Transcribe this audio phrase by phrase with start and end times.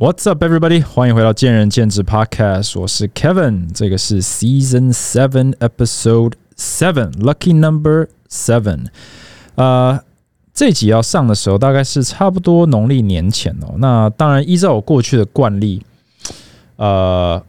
[0.00, 0.82] What's up, everybody？
[0.82, 8.86] 欢迎回到见仁见智 Podcast，我是 Kevin，这个是 Season Seven Episode Seven，Lucky Number Seven。
[9.56, 10.00] 呃，
[10.54, 13.74] 这集要上的时候，大概是差不多农历年前哦。
[13.76, 15.82] 那当然，依照我过去的惯例，
[16.76, 17.44] 呃，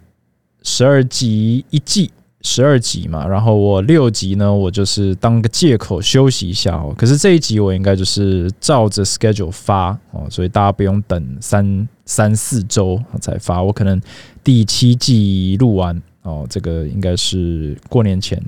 [0.61, 2.11] 十二集一季。
[2.43, 6.93] 十二集嘛，然后我六集呢，我就是当个借口休息一下哦。
[6.97, 13.61] 可是这一集我应该就是照着 schedule 发哦，所以大家不用等三三四周才发。
[13.61, 14.01] 我可能
[14.43, 18.41] 第七季录完哦，这个应该是过年前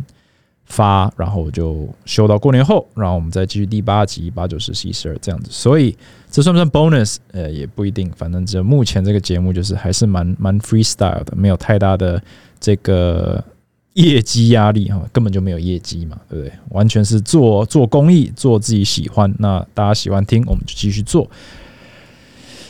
[0.65, 5.51] 发，然后我就休到过年后，然后我们再继续第八集、八九十、十一、十二这样子。
[5.51, 5.95] 所以
[6.31, 7.17] 这算不算 bonus？
[7.31, 8.11] 呃，也不一定。
[8.15, 12.19] 反正这目前这个节目就是还是蛮蛮 freestyle 的，没有太大的
[12.59, 13.43] 这个。
[13.93, 16.51] 业绩压力哈，根本就没有业绩嘛，对不对？
[16.69, 19.31] 完全是做做公益，做自己喜欢。
[19.37, 21.29] 那大家喜欢听，我们就继续做。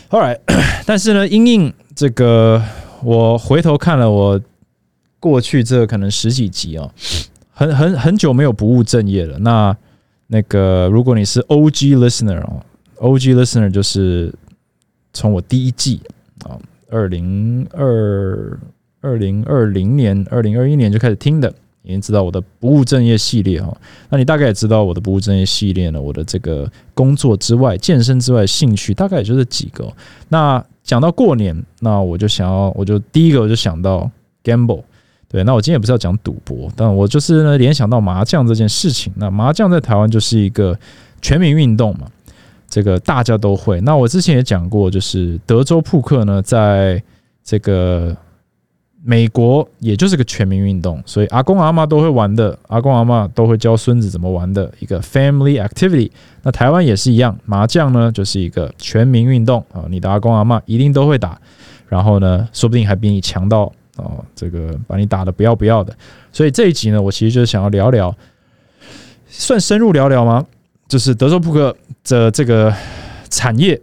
[0.09, 0.39] All right，
[0.85, 2.61] 但是呢，因应这个，
[3.01, 4.39] 我回头看了我
[5.19, 6.91] 过去这可能十几集哦，
[7.53, 9.39] 很很很久没有不务正业了。
[9.39, 9.75] 那
[10.27, 12.61] 那个，如果你是 OG listener 哦
[12.97, 14.33] ，OG listener 就是
[15.13, 16.01] 从我第一季
[16.43, 18.59] 啊，二零二。
[19.03, 23.75] 二零二零年、二零二一年就开始听的，已经知道我的不务正业系列哈。
[24.09, 26.01] 那你大概也知道我的不务正业系列呢？
[26.01, 29.91] 我的这个工作之外、健身之外兴趣，大概也就是几个。
[30.29, 34.09] 那讲到过年，那我就想要，我就第一个我就想到
[34.41, 34.83] gamble。
[35.27, 39.11] 对，那我今天也不是要讲赌博，但我就是呢联想到麻将这件事情。
[39.17, 40.79] 那麻将在台湾就是一个
[41.21, 42.07] 全民运动嘛，
[42.69, 43.81] 这个大家都会。
[43.81, 47.03] 那我之前也讲过，就是德州扑克呢，在
[47.43, 48.15] 这个。
[49.05, 56.09] 美国也就是个全民运动，所以阿公阿妈都会玩的，阿公阿妈都会教孙子怎么玩的一个 family activity。
[56.41, 61.37] 那台湾也是一样，麻将呢就是一个全民运动啊，你的阿公阿妈一定都会打，
[61.89, 65.93] 然后呢，说不定还比你强到哦，这个把你打的不要不要的。
[66.31, 68.15] 所以这一集呢，我其实就是想要聊聊，
[69.27, 70.45] 算深入聊聊吗？
[70.87, 71.75] 就是德州扑克
[72.05, 72.73] 的这个
[73.29, 73.77] 产业，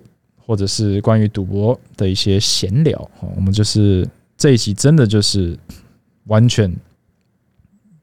[0.47, 4.09] 或者是关于赌博的一些闲聊啊，我们就是。
[4.41, 5.55] 这一期真的就是
[6.25, 6.75] 完全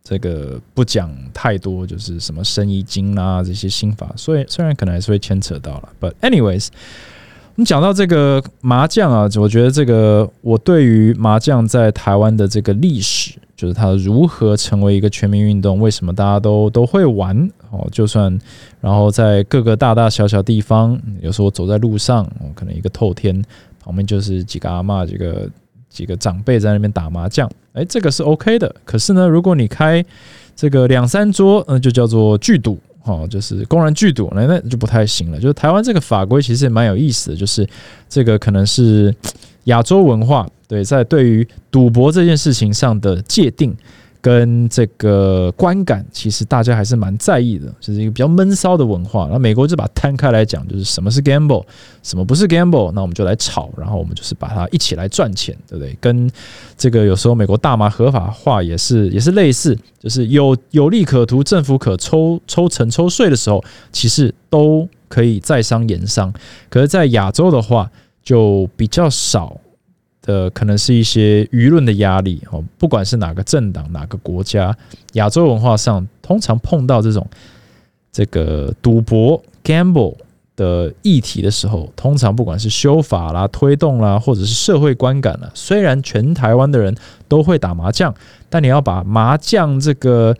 [0.03, 17.35] 这个不讲太多，就是什么生意经啊这些心法，所以虽然可能还是会牵扯到了，but anyways，我们讲到这个麻将啊，我觉得这个我对于麻将在台湾的这个历史，就是它如何成为一个全民运动，为什么大家都都会玩
[17.71, 18.39] 哦，就算
[18.79, 23.43] 然后在各个大大小小地方，有时候走在路上，我可能一个透天
[23.83, 25.49] 旁边就是几个阿妈这个。
[25.97, 28.75] 几个长辈在那边打麻将，哎，这个是 OK 的。
[28.85, 30.06] 可是呢，如果你开
[30.56, 35.40] 这个两三桌，那，就叫做聚赌，哈，就是公然聚赌，那那就不太行了。
[35.40, 37.68] 就是台湾这个法规其实也蛮有意思的，就是
[38.08, 39.12] 这个可能是
[39.63, 43.75] 亚洲文化对在对于赌博这件事情上的界定。
[44.27, 49.29] 跟这个观感，其实大家还是蛮在意的，就是一个比较闷骚的文化。
[49.31, 51.63] 那美国就把摊开来讲，就是什么是 gamble，
[52.03, 55.97] 什么不是 gamble，那我们就来炒，然后我们就是把它一起来赚钱，对不对？
[56.01, 56.29] 跟
[56.77, 66.33] 这个有时候美国大麻合法化也是也是类似，就是有有利可图，政府可抽抽成抽税的时候，其实都可以在商言商。
[66.69, 67.89] 可是，在亚洲的话，
[68.21, 69.57] 就比较少。
[70.27, 74.75] 的可能是一些舆论的压力哦，不管是哪个政党、哪个国家，
[75.13, 77.25] 亚洲文化上通常碰到这种
[78.11, 80.16] 这个赌博 （gamble）
[80.57, 86.93] 的议题的时候，通常不管是修法啦、推动啦，或者是社会观感啦，虽然全台湾的人
[87.29, 88.13] 都会打麻将，
[88.49, 90.35] 但你要把麻将这个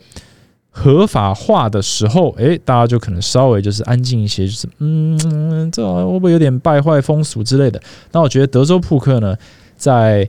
[0.70, 7.80] 合法化的时候，诶，大家就可能稍微就是安静一些，就是嗯，这会不会有点败坏风俗之类的？
[8.12, 9.34] 那我觉得德州扑克呢？
[9.78, 10.28] 在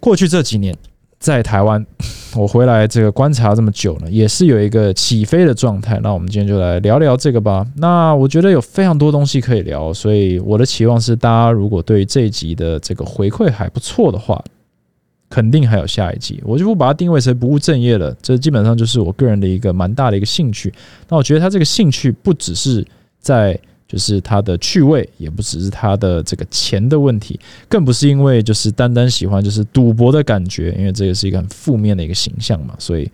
[0.00, 0.74] 过去这几年，
[1.18, 1.84] 在台湾，
[2.36, 5.98] 我回来这个观察这么久呢，也是有一个起飞的状态。
[6.02, 7.66] 那我们今天就来聊聊这个吧。
[7.76, 14.42] 那我觉得有非常多东西可以聊，所以我的期望是，大家如果对这一集的这个回馈还不错的话，
[15.28, 16.40] 肯定还有下一集。
[16.44, 20.72] 我就不把它定位成不务正业了，这基本上就是我个人的一个蛮大的一个兴趣。
[21.08, 22.86] 那我觉得他这个兴趣不只是
[23.18, 23.58] 在。
[23.94, 27.38] 就是他的趣味，也不只是他的这个钱的问题，
[27.68, 33.08] 更不是因为就是单单喜欢就是赌博的感觉，因为这个是一个很负面的一个形象嘛，所以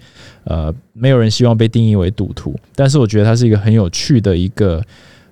[0.45, 2.59] 呃，没有人希望被定义为赌徒。
[2.75, 4.83] 但是我觉得它是一个很有趣的一个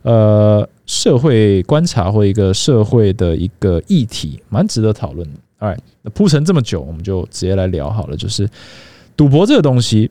[0.03, 5.67] 呃社会观察或一个社会的一个议题，蛮值得讨论的。
[5.67, 5.79] Alright，
[6.13, 8.47] 铺陈这么久，我们就直接来聊好了，就是
[9.17, 10.11] 赌博这个东西。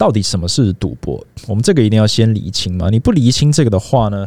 [0.00, 1.22] 到底什么是赌博？
[1.46, 2.88] 我们这个一定要先理清嘛。
[2.88, 4.26] 你不理清这个的话呢，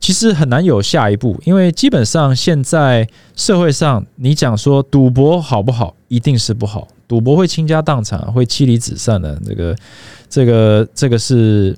[0.00, 3.06] 其实很难有下一步，因为基本上现在
[3.36, 6.88] 社会上，你讲说赌博好不好，一定是不好。
[7.06, 9.38] 赌博会倾家荡产，会妻离子散的。
[9.44, 9.76] 这个、
[10.30, 11.76] 这个、这个是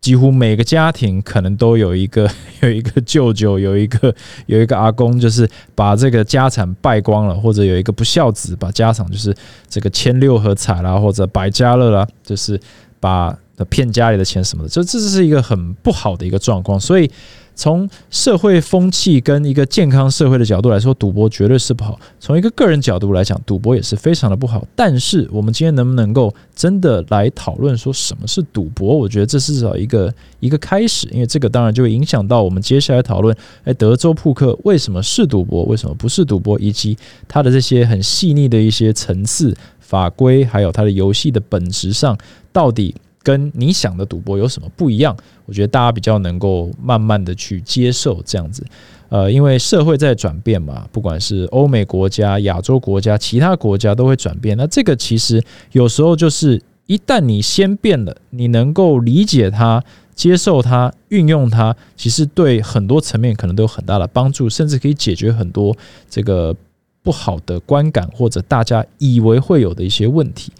[0.00, 2.30] 几乎每个家庭可能都有一个
[2.62, 4.14] 有一个舅舅，有一个
[4.46, 9.34] 有一个阿公，就是把这个家产败光了，或者有一个不孝子把家产就是
[9.68, 12.60] 这个千六合彩啦，或者百家乐啦，就是
[13.00, 13.36] 把
[13.68, 14.68] 骗家里的钱什么的。
[14.68, 17.10] 这这是一个很不好的一个状况，所以。
[17.58, 21.98] 从社会风气跟一个健康社会的角度来说，赌博绝对是不好。
[22.20, 24.64] 从一个个人角度来讲，赌博也是非常的不好。
[24.76, 28.96] 但是，我们今天能不能够真的来讨论说什么是赌博？
[28.96, 35.64] 我觉得这是至少一个 一个开始，因为这个当然就会影响到我们接下来讨论：哎，德州扑克为什么是赌博？
[35.64, 36.56] 为什么不是赌博？
[36.60, 36.96] 以及
[37.26, 42.16] 它的这些很细腻的一些层次、法规，还有它的游戏的本质上
[42.52, 42.94] 到底。
[43.22, 45.16] 跟你想的赌博有什么不一样？
[45.46, 48.64] 我觉得大家比较能够慢慢的去接受这样子，
[49.08, 54.56] 呃，因为社会在转变嘛，不管是欧美国家、亚洲国家、其他国家都会转变。
[54.56, 55.42] 那这个其实
[55.72, 59.82] 有时候就是一旦你先变了，你能够理解它、
[60.14, 65.76] 接受它、运用它，其实对很多层面可能都有很大的帮助，甚至可以解决很多
[66.08, 66.54] 这个
[67.02, 70.52] 不好的观感或者大家以为会有的一些问题。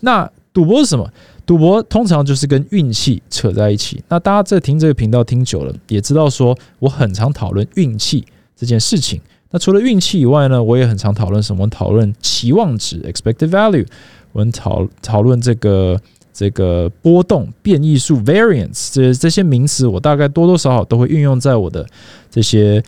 [0.00, 1.10] 那赌博是什么？
[1.44, 4.02] 赌博通常就是跟运气扯在一起。
[4.08, 9.20] 那大家在听这个频道听久了，也知道说我很常讨论运气这件事情。
[9.50, 11.68] 那除了运气以外呢，我也很常讨论什么？
[11.68, 13.86] 讨论期望值 （expected value），
[14.32, 16.00] 我们讨讨论这个
[16.32, 21.86] 这个波动、变异数 （variance） 这这些名词，我大概多多少少都会运用在我的
[22.30, 22.82] 这些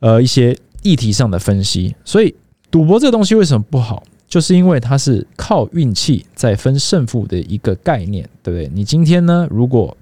[0.00, 1.94] 呃一些议题上的分析。
[2.04, 2.34] 所以，
[2.70, 4.02] 赌博这东西为什么不好？
[4.28, 8.70] 就是因为它是靠运气在分胜负的一个概念，对不对？
[8.74, 9.96] 你今天呢，如果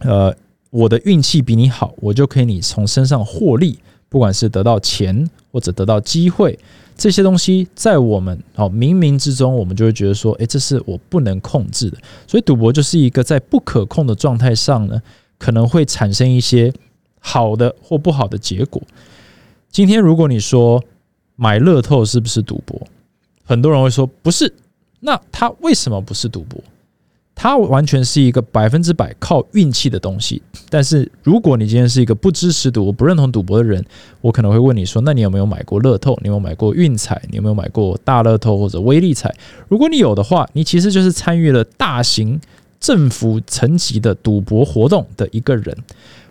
[0.00, 0.34] 呃
[0.70, 3.78] 我的运气比你好，我就可以你从身上获利，
[4.08, 6.58] 不管是得到钱或者得到机会，
[6.96, 11.98] 这些东西在我们哦冥冥之中，我们就会觉得说，诶，这是我不能控制的。
[12.26, 15.00] 所以赌博就是一个在不可控的状态上呢，
[15.38, 16.72] 可能会产生一些
[17.20, 18.82] 好的或不好的结果。
[19.70, 20.82] 今天如果你说
[21.36, 22.80] 买乐透是不是赌博？
[23.52, 24.50] 很多人会说不是，
[25.00, 26.58] 那它为什么不是赌博？
[27.34, 30.40] 它完全是一个百分之百靠运气的东西。
[30.70, 33.84] 但是如果你今天是一个不支持赌、不认同赌博的人，
[34.22, 36.18] 我可能会问你说：那你有没有买过乐透？
[36.22, 37.20] 你有没有买过运彩？
[37.30, 39.34] 你有没有买过大乐透或者威力彩？
[39.68, 42.40] 如果你有的话，你其实就是参与了大型
[42.80, 45.76] 政府层级的赌博活动的一个人。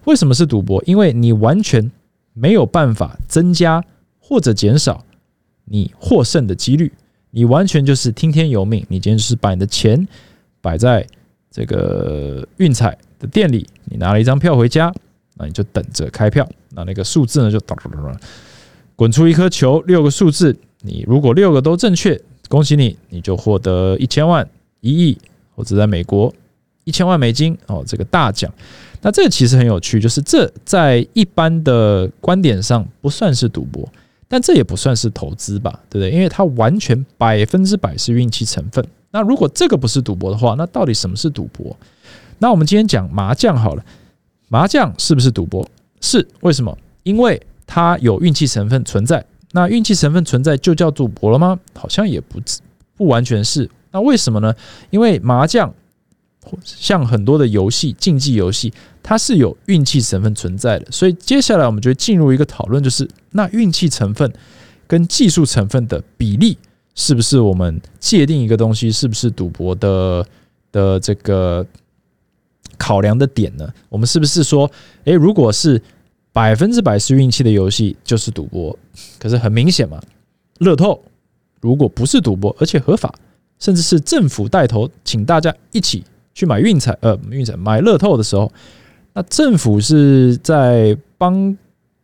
[0.06, 0.82] 为什么是赌博？
[0.88, 1.92] 因为你完全
[2.34, 3.84] 没有办法增加
[4.20, 5.04] 或者减少
[5.66, 6.92] 你获胜的几率。
[7.32, 10.08] 你完全就是听天由命，你今天是把你的钱
[10.62, 11.06] 摆在
[11.50, 14.94] 这个运彩的店里，你拿了一张票回家，
[15.36, 18.20] 那你就等着开票，那那个数字呢就哒哒哒哒
[18.96, 24.48] 滚出一颗球，六个数字，你如果六个都正确，恭喜你，你就获得一千万、
[24.82, 25.18] 一亿，
[25.56, 26.34] 或者在美国
[26.84, 28.54] 一千万美金哦，这个大奖。
[29.02, 33.88] 那这其实很有趣，就是这在一般的观点上不算是赌博。
[34.32, 36.10] 但这也不算是投资吧，对不对？
[36.10, 38.82] 因为它完全百分之百是运气成分。
[39.12, 41.76] 那如果这个不是赌博的话，那到底什么是赌博？
[42.40, 43.84] 那我们今天讲麻将好了，
[44.48, 45.68] 麻将是不是赌博？
[46.00, 46.78] 是，为什么？
[47.04, 49.22] 因为它有运气成分存在。
[49.52, 51.60] 那运气成分存在就叫赌博了吗？
[51.78, 52.40] 好像也不
[52.96, 53.70] 不完全是。
[53.92, 54.56] 那为什么呢？
[54.92, 55.74] 因为麻将。
[56.64, 60.92] 像很多的游戏，竞技游戏，它是有运气成分存在的。
[60.92, 64.32] 所以接下来我们就进入一个讨论，就是那运气成分
[64.88, 66.58] 跟技术成分的比例，
[66.96, 70.26] 是不是我们界定一个东西是不是赌博的
[70.72, 71.66] 的这个
[72.78, 73.72] 考量的点呢？
[73.88, 74.70] 我们是不是说，
[75.06, 75.82] 诶，如果是
[76.34, 78.78] 百分之百是运气的游戏，就是赌博？
[79.20, 80.02] 可是很明显嘛，
[80.58, 81.02] 乐透
[81.62, 83.14] 如果不是赌博，而且合法，
[83.60, 86.04] 甚至是政府带头，请大家一起。
[86.34, 88.52] 去买运彩，呃，运彩买乐透的时候，
[89.14, 91.58] 那政府是在帮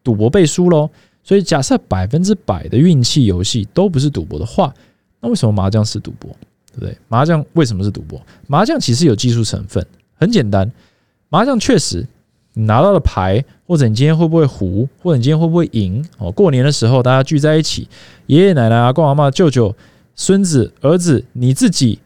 [0.04, 0.90] 赌博背书喽。
[1.24, 4.74] 所以假设百分之百的运气游戏都不是赌博的话，
[5.20, 6.30] 那为什么麻将是赌博？
[6.72, 6.98] 对不对？
[7.10, 8.22] 麻将为什么是赌博？
[8.48, 10.72] 麻将其实有技术成分，很简单。
[11.28, 12.08] 麻将确实，
[12.54, 16.02] 你拿到了牌，或者你今天会不会胡，或者你今天会不会赢？
[16.18, 17.90] 哦，过年的时候大家聚在一起，
[18.28, 19.76] 爷爷奶奶、阿公阿妈、舅舅、
[20.16, 22.00] 孙子、儿子，你自己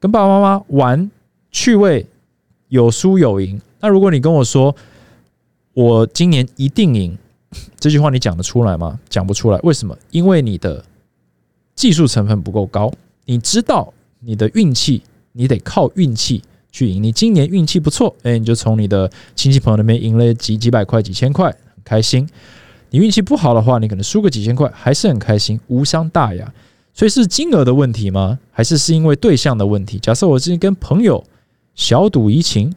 [0.00, 1.08] 跟爸爸妈妈玩。
[1.52, 2.04] 趣味
[2.68, 3.60] 有输有赢。
[3.80, 4.74] 那如果你跟我说
[5.74, 7.16] 我今年一定赢，
[7.78, 8.98] 这句话你讲得出来吗？
[9.08, 9.58] 讲不出来。
[9.62, 9.96] 为什么？
[10.10, 10.84] 因为你的
[11.74, 12.92] 技术成分不够高。
[13.24, 17.02] 你知道你的运气，你得靠运气去赢。
[17.02, 22.28] 你今年运气不错，哎，你就从你的亲戚朋友那边赢了几几百块、几千块，很开心。
[22.90, 26.52] 你运气不好的话，你可能输个几千块，还是很开心，无伤大雅。
[26.92, 28.38] 所以是金额的问题吗？
[28.50, 29.98] 还是是因为对象的问题？
[29.98, 31.24] 假设我之前跟朋友
[31.74, 32.72] 小赌怡情，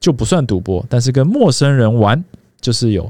[0.00, 2.22] 就不算赌博；但是跟陌生人玩，
[2.60, 3.08] 就是有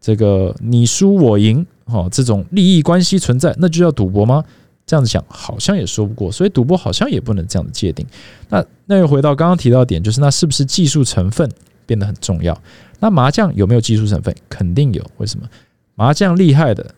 [0.00, 4.44] 这个你输我赢，哦，这种利益关系存在，那就叫赌博吗？
[4.86, 8.04] 这样子想好像也说不过，所以赌博好像也不能这样子界定。
[8.48, 11.48] 那那又回到刚刚提到点，就是那是不是技术成分
[11.86, 12.60] 变得很重要？
[12.98, 14.34] 那麻将有没有技术成分？
[14.48, 15.04] 肯定有。
[15.18, 15.48] 为什么？
[15.94, 16.94] 麻将厉害的，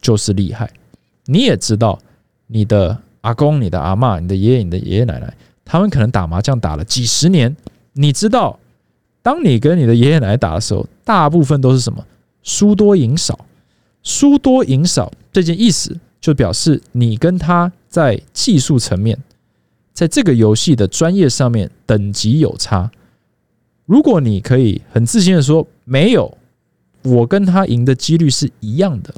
[0.00, 0.70] 就是厉害。
[1.24, 1.98] 你也知道。
[2.50, 5.34] 你的阿公、你的阿妈、你的爷爷、你的爷爷奶奶，
[5.68, 7.54] 他们可能打麻将打了几十年。
[7.92, 8.58] 你知道，
[9.22, 12.04] 当你跟你的爷爷奶奶打的时候，大部分都是什么？
[12.42, 13.44] 输多赢少，
[14.02, 19.18] 输多赢少这件意思，就表示你跟他在技术层面，
[19.92, 22.90] 在这个游戏的专业上面等级有差。
[23.84, 26.38] 如果你可以很自信的说，没有，
[27.02, 29.12] 我跟他赢的几率是一样的。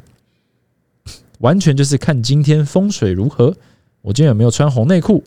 [1.39, 3.55] 完全就是看今天风水如何，
[4.01, 5.23] 我今天有没有穿红内裤，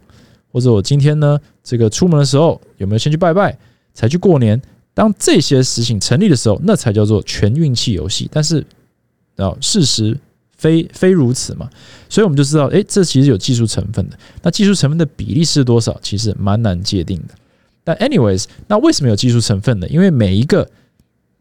[0.55, 3.59] 或者我今天呢这个出门的时候有没有先去拜拜，
[3.93, 4.63] 才去过年。
[4.95, 8.31] 当这些事情成立的时候，那才叫做全运气游戏。
[8.33, 8.65] 但是
[9.35, 10.17] 啊，事实
[10.57, 11.69] 非非如此嘛，
[12.09, 14.17] 所以我们就知道，诶，这其实有技术成分的。
[14.43, 15.99] 那技术成分的比例是多少？
[16.01, 17.35] 其实蛮难界定的。
[17.83, 19.89] 但 anyways，那为什么有技术成分呢？
[19.89, 20.71] 因为每一个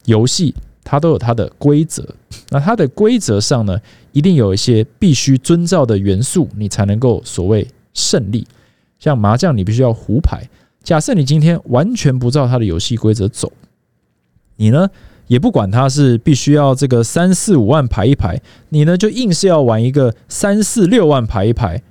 [0.06, 0.56] 游戏。
[0.86, 2.06] 它都有它的规则，
[2.50, 3.80] 那它的规则上呢，
[4.12, 8.46] 一定有一些必须遵照的元素，你才能够所谓胜利。
[9.04, 10.48] 像麻将，你必须要胡牌。
[10.82, 13.52] 假设你今天完全不照它的游戏规则走，
[14.56, 14.90] 你呢
[15.28, 21.84] 也不管它是必须要这个三四五万牌一排，你呢就硬是要玩一个三四六万牌一排，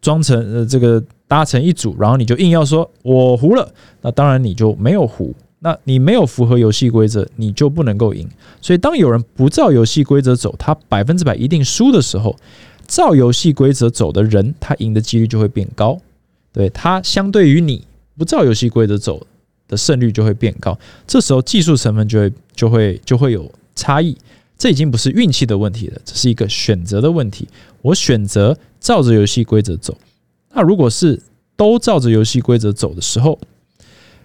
[0.00, 3.70] 装成呃这个搭成一组，然后你就硬要说我胡了，
[4.00, 5.34] 那当然你就没有胡。
[5.58, 8.26] 那你没有符合游戏规则，你就不能够赢。
[8.62, 12.34] 所以，当有人不照游戏规则走，他百分之百一定输的时候，
[12.88, 16.00] 照游戏规则走的人，他赢的几率就会变高。
[16.52, 17.84] 对它，相对于你
[18.16, 19.26] 不照游戏规则走
[19.68, 20.78] 的胜率就会变高。
[21.06, 24.16] 这时候技术成分就会就会就会有差异。
[24.58, 27.48] 这已经不是运气的问题了，这是一个选择的问题。
[27.80, 29.96] 我选择照着游戏规则走。
[30.54, 31.20] 那如果是
[31.56, 33.38] 都照着游戏规则走的时候，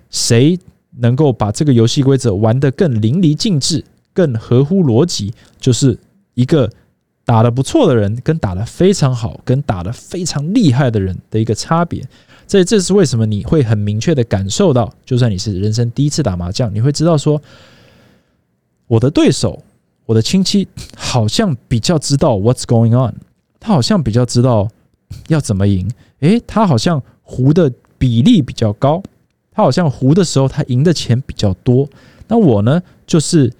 [0.09, 0.59] 谁？
[0.99, 5.95] 能够把这个游戏规则玩得更淋漓尽致、更合乎逻辑，就是
[6.33, 6.67] 一个
[7.27, 12.01] 打得不错的人跟打得非常好、跟打得非常厉害的人的一个差别。
[12.47, 17.41] 这这是为什么你会很明确的感受到，就算你是人生第一次打麻将，你会知道说，
[18.87, 19.61] 我的对手、
[20.05, 20.65] 我的亲戚
[20.95, 23.13] 好像比较知道 what's going on，
[23.59, 24.69] 他好像比较知道
[25.27, 25.91] 要怎么赢。
[26.21, 29.03] 诶，他好像胡的比例比较高。
[29.51, 31.89] 他好像胡的时候，他赢的钱比较多。
[32.29, 33.51] 那我呢，就是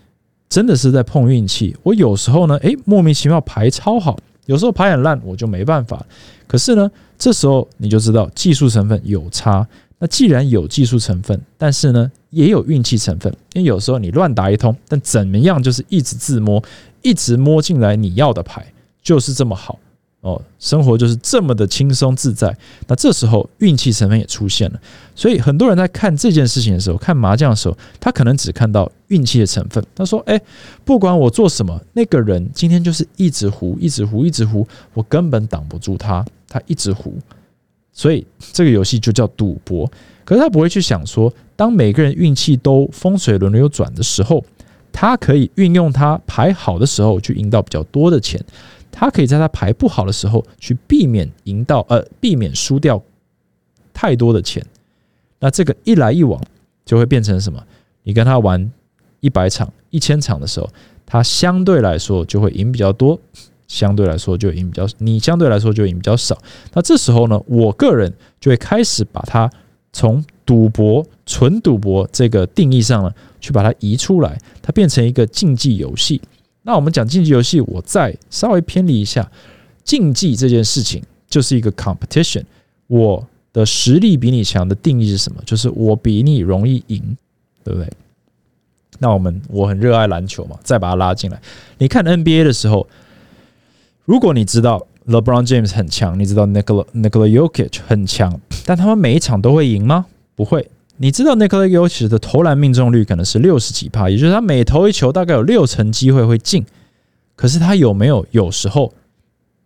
[0.50, 1.75] 真的是在碰运气。
[1.84, 6.06] 我有时候呢，诶，莫名其妙牌超好；有时候牌很烂，我就没办法。
[6.48, 9.68] 可是呢，这时候你就知道技术成分有差。
[10.00, 13.36] 那既然有技术成分，但是呢，也有运气成分。
[13.54, 16.63] 因为有时候你乱打一通，但怎么样，就是一直自摸，
[17.01, 18.66] 一直摸进来你要的牌，
[19.01, 19.80] 就是这么好。
[20.27, 22.53] 哦，生活就是这么的轻松自在。
[22.86, 24.79] 那这时候运气成分也出现了，
[25.15, 29.81] 所以很多人在看这件事情的时候，看麻将的时候，他可能只看到运气的成分。
[29.96, 30.38] 他说：“哎，
[30.84, 37.17] 不管我做什么，那个人今天就是一直胡，一直胡，一直胡，我根本挡不住他，他一直胡。
[37.93, 39.89] 所以这个游戏就叫赌博。
[40.25, 44.43] 可是他不会去想说，当每个人运气都风水轮流转的时候，
[44.91, 48.43] 他可以运用他牌好的时候去赢到比较多的钱。”
[49.00, 53.00] 他可以在他牌不好的时候去避免赢到，呃，避免输掉
[53.94, 54.66] 太多的钱。
[55.39, 56.42] 那这个一来一往
[56.84, 57.63] 就会变成什么？
[58.01, 58.72] 你跟他玩
[59.20, 60.68] 一百场、一千场的时候，
[61.06, 63.20] 他相对来说就会赢比较多，
[63.68, 66.36] 相对来说就赢比较，你相对来说就赢比较少。
[66.74, 69.48] 那这时候呢，我个人就会开始把它
[69.94, 76.20] 从赌博、纯赌博这个定义上呢，去把它移出来，它变成一个竞技游戏。
[76.67, 79.31] 那我们讲竞技游戏，我再稍微偏离一下，
[79.86, 82.43] 竞技这件事情就是一个 competition。
[82.88, 85.41] 我的实力比你强的定义是什么？
[85.45, 87.17] 就是我比你容易赢，
[87.63, 87.89] 对不对？
[89.00, 91.41] 那我们我很热爱篮球嘛，再把它拉进来。
[91.77, 92.86] 你看 NBA 的时候，
[94.03, 100.05] 如果你知道 LeBron James 很强，你知道 Nikola Nikola Jokic 很强，但他们每一场都会赢吗？
[100.36, 100.69] 不会。
[100.98, 106.66] 你知道 Nikola Jokic 的投篮命中率可能是六十几帕，也就是他每投一球大概有六成机会会进。
[107.36, 108.92] 可是他有没有有时候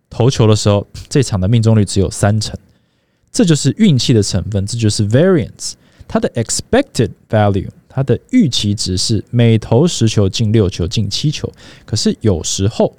[0.10, 2.58] 投球的时候，这场的命中率只有三成？
[3.32, 5.74] 这就是运气的成分，这就是 variance。
[6.06, 11.50] 它的 expected value，它的预期值是每投十球进六球进七球，
[11.86, 12.94] 可是有时候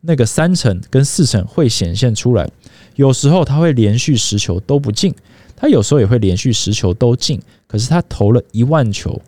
[0.00, 2.50] 那个三成跟四成会显现出来，
[2.96, 5.14] 有时候他会连续十球都不进，
[5.60, 9.20] 他有时候也会连续十球都进，可是他投了一万球、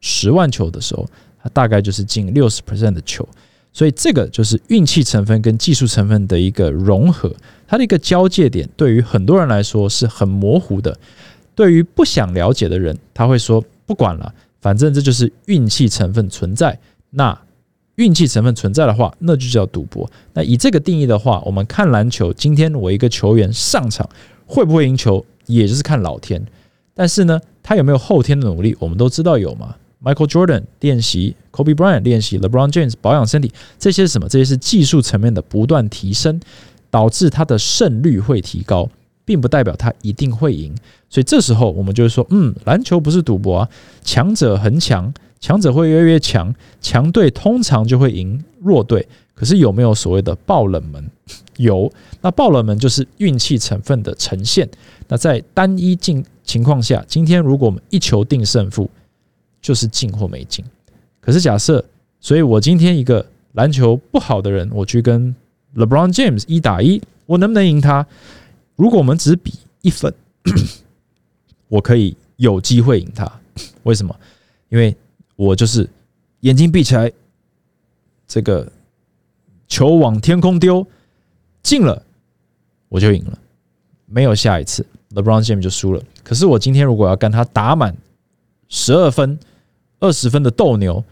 [0.00, 1.08] 十万球的时候，
[1.42, 3.26] 他大概就是进六十 percent 的球。
[3.72, 7.34] 所以这个就是运气成分跟技术成分的一个融合，
[7.66, 10.98] 它的一个交界点，对于很多人来说是很模糊的。
[11.54, 16.78] 对于不想了解的人，他会说不管了，反正这就是运气成分存在。
[17.10, 17.38] 那
[17.96, 20.10] 运气成分存在的话，那就叫赌博。
[20.32, 24.08] 那以这个定义的话，我们看篮球，今天我一个球员上场
[24.46, 26.44] 会不会赢球，也就是看老天。
[26.94, 29.74] 但是呢，他有没有后天的努力，我们都知道有嘛。
[30.02, 34.28] Michael Jordan 练习，Kobe Bryant 练习，LeBron James 保养身体，这些是什么？
[34.28, 36.40] 这些是技术层面的不断提升，
[36.90, 38.88] 导致他的胜率会提高，
[39.24, 40.74] 并不代表他一定会赢。
[41.08, 43.68] 所以这时候我们就是说，嗯，篮球不是赌博啊，
[44.02, 45.12] 强者恒强，
[45.46, 49.06] 强者会越来越强，强队通常就会赢弱队。
[49.32, 51.08] 可是有没有所谓的爆冷门？
[51.58, 54.68] 有，那爆冷门就是运气成分的呈现。
[55.06, 58.90] 那在单一进情况下，今天如果我们一球定胜负。
[59.62, 60.64] 就是进或没进，
[61.20, 61.84] 可是假设，
[62.20, 65.34] 所以我今天一个篮球不好的人，我去跟
[65.74, 68.06] LeBron James 一打一，我能不能赢他？
[68.76, 70.14] 如果我们只比一分，
[71.66, 73.28] 我可以有机会赢他。
[73.82, 74.14] 为什么？
[74.68, 74.96] 因为
[75.36, 75.88] 我就是
[76.40, 77.12] 眼睛闭起来，
[78.26, 78.70] 这个
[79.68, 80.86] 球往天空丢
[81.62, 82.02] 进了，
[82.88, 83.38] 我就赢了，
[84.06, 86.02] 没有下一次，LeBron James 就输了。
[86.24, 87.96] 可是我今天如果要跟他打满
[88.68, 89.38] 十二分。
[89.98, 91.02] 二十分的斗牛，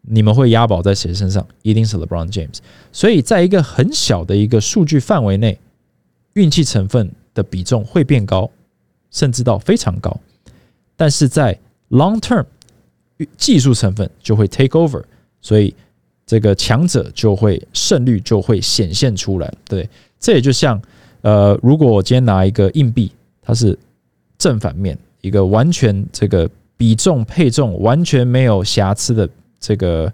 [0.00, 1.46] 你们会押宝在谁身上？
[1.62, 2.58] 一定是 LeBron James。
[2.90, 5.56] 所以在一个很小的一个数据范围内，
[6.32, 8.50] 运气成分的比重会变高，
[9.12, 10.20] 甚至到非常高。
[10.96, 11.56] 但是在
[11.90, 12.44] long term，
[13.36, 15.02] 技术成分就会 take over，
[15.40, 15.74] 所以
[16.26, 19.52] 这个强者就会胜率就会显现出来。
[19.66, 20.80] 对，这也就像
[21.22, 23.78] 呃，如果我今天拿一个硬币，它是
[24.38, 26.50] 正反面，一个完全这个。
[26.76, 30.12] 比重配重完全没有瑕疵的这个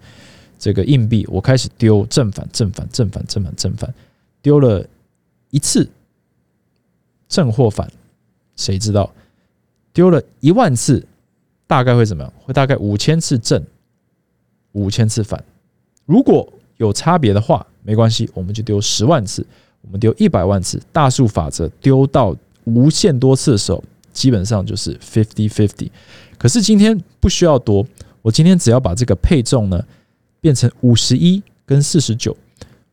[0.59, 3.95] 这个硬币，我开始丢正反正反正反正反正反，
[4.43, 4.87] 丢了
[5.49, 5.89] 一次
[7.31, 7.91] 正或反，
[8.57, 9.11] 谁知道？
[9.95, 11.03] 丢了一万次，
[11.71, 12.33] 大概会怎么样？
[12.45, 13.65] 会大概五千次正，
[14.73, 15.41] 五千次反。
[16.05, 19.47] 如果有差别的话，没关系，我们就丢十万次，
[19.83, 20.83] 我们丢一百万次。
[20.91, 23.81] 大数法则丢到无限多次的时候，
[24.13, 25.89] 基本上就是 fifty fifty。
[26.37, 27.87] 可是今天不需要多，
[28.21, 29.81] 我今天只要把这个配重呢
[30.41, 32.37] 变成五十一跟四十九，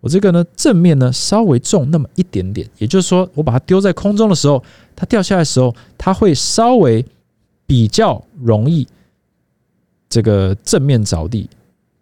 [0.01, 4.63] 我这个呢正面呢稍微重那么一点点，也就是说我把它丢在空中的时候，
[4.95, 7.03] 它掉下来的时候，它会稍微
[7.67, 8.87] 比较容易
[10.09, 11.47] 这个正面着地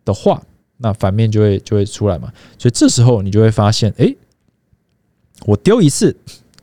[0.05, 0.41] 的话，
[0.77, 2.31] 那反面就会就会出来嘛。
[2.57, 4.15] 所以这时候你就会发现，哎，
[5.45, 6.15] 我丢一次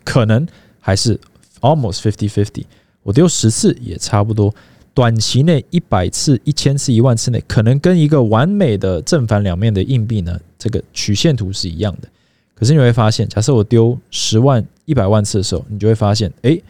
[0.04, 0.46] 可能
[0.80, 1.20] 还是
[1.60, 2.64] almost fifty fifty，
[3.02, 4.54] 我丢十次也差不多。
[4.94, 12.08] 短期内一百次、一千次、一万次内，可能跟一个完美的正反两面的硬币呢，这个曲线图是一样的。
[12.54, 16.60] 可是你会发现，假设我丢十万、一百万次的时候，你就会发现，哎，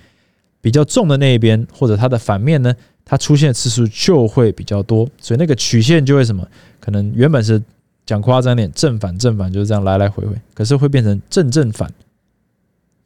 [0.63, 6.49] 比较重的那一边或者它的反面呢，它出现的次数就会比较多，所以那个曲线就会什么？
[6.81, 7.63] 可能原本是
[8.07, 11.93] 讲夸张点，正反正反就是这样来来回回，可是会变成正正反、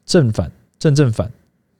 [0.05, 1.29] 正反正正反、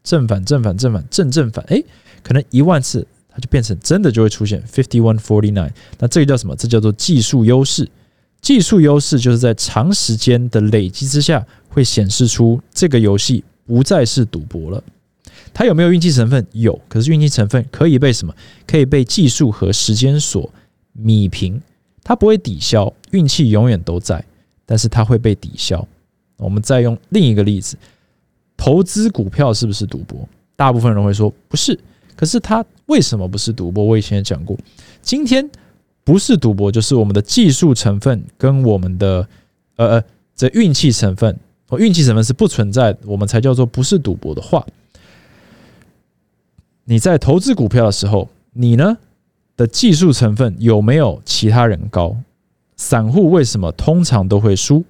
[0.03, 1.81] 正反正反正反正正反，哎，
[2.21, 3.07] 可能一万次。
[3.29, 6.55] 它就变成真的就会出现 fifty one forty nine，那这个叫什么？
[6.55, 7.87] 这叫做技术优势。
[8.41, 14.83] 技术优势就是在长时间的累积之下，会显示出这个游戏不再是赌博了。
[15.53, 16.45] 它有没有运气成分？
[16.51, 18.33] 有，可是运气成分可以被什么？
[18.65, 20.49] 可以被技术和时间所
[20.99, 21.61] 弭平，
[22.03, 22.93] 它不会抵消。
[23.11, 24.23] 运气永远都在，
[24.65, 25.87] 但是它会被抵消。
[26.37, 27.77] 我们再用另一个例子，
[28.55, 30.27] 投资股票是不是赌博？
[30.55, 31.77] 大部分人会说不是。
[32.15, 33.83] 可是它为什么不是赌博？
[33.83, 34.57] 我以前也讲过，
[35.01, 35.47] 今天
[36.03, 39.27] 不是赌博，就是我们的技术成分跟我们的
[39.75, 40.03] 呃呃
[40.35, 44.65] 这运气成分，哦，运气成分是不存在，我们才叫做不是赌博的话。
[46.89, 48.97] 你在投资股票的时候，你呢
[49.57, 52.15] 的技术成分有没有其他人高？
[52.77, 54.85] 散户为什么通常都会输，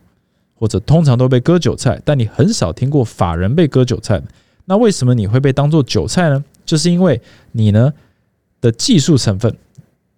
[0.54, 2.00] 或者通常都被割韭菜？
[2.06, 4.22] 但你很少听过法人被割韭菜，
[4.66, 6.46] 那为什么你会被当做韭菜呢？
[6.64, 7.20] 就是因为
[7.54, 7.92] 你呢
[8.62, 9.52] 的技术成分，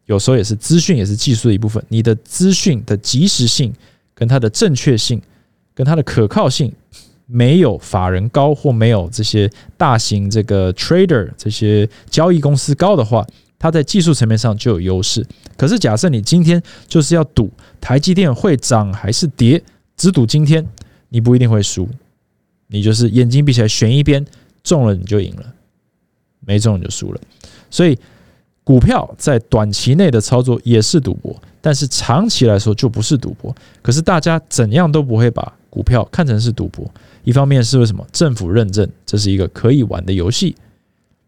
[0.06, 1.82] 有时候也是资讯，也是技术的一部分。
[1.88, 3.74] 你的资讯的及时性、
[4.14, 5.22] 跟它的正确性、
[5.74, 6.74] 跟它的可靠性，
[7.32, 13.24] 没有法人高或没有这些大型这个 trader 这些交易公司高的话，
[13.60, 15.24] 它在技术层面上就有优势。
[15.56, 19.62] 可是假设你今天就是要赌台积电会涨还是跌，
[19.96, 20.66] 只赌今天，
[21.10, 21.88] 你不一定会输，
[22.66, 24.26] 你就是眼睛闭起来选一边，
[24.64, 25.54] 中了你就赢了，
[26.40, 27.22] 没中你就输了。
[27.70, 27.96] 所以
[28.64, 33.56] 股票在短期内的操作也是赌博，但是长期来说就不是赌博。
[33.84, 36.90] 可是大家怎样都不会把股票看成是赌博。
[37.24, 40.56] 一方面是为什么政府认证这是一个可以玩的游戏，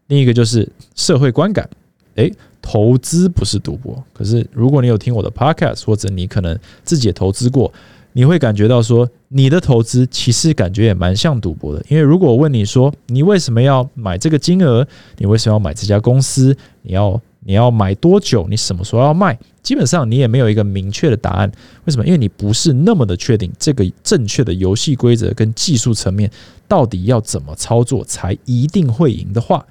[0.08, 1.68] 另一个就是社会观感。
[2.16, 4.02] 诶，投资不是赌博。
[4.12, 7.72] 可是如果你有听我的 podcast，或者你可能自己也投资过，
[8.12, 11.82] 你会感觉到说，你的投资其实感觉也蛮像赌博的。
[11.88, 14.86] 因为如果我问你说，你为什么要买这个金额？
[15.16, 16.54] 你为什么要买这家公司？
[16.82, 18.46] 你要你要买多久？
[18.50, 19.38] 你什么时候要卖？
[19.62, 21.50] 基本上你也没有一个明确的答案。
[21.84, 22.04] 为什么？
[22.04, 26.30] 因为你不是那么的确定这个正确的游戏规则跟技术层面
[26.66, 29.64] 到底要怎么操作才一定会赢的话，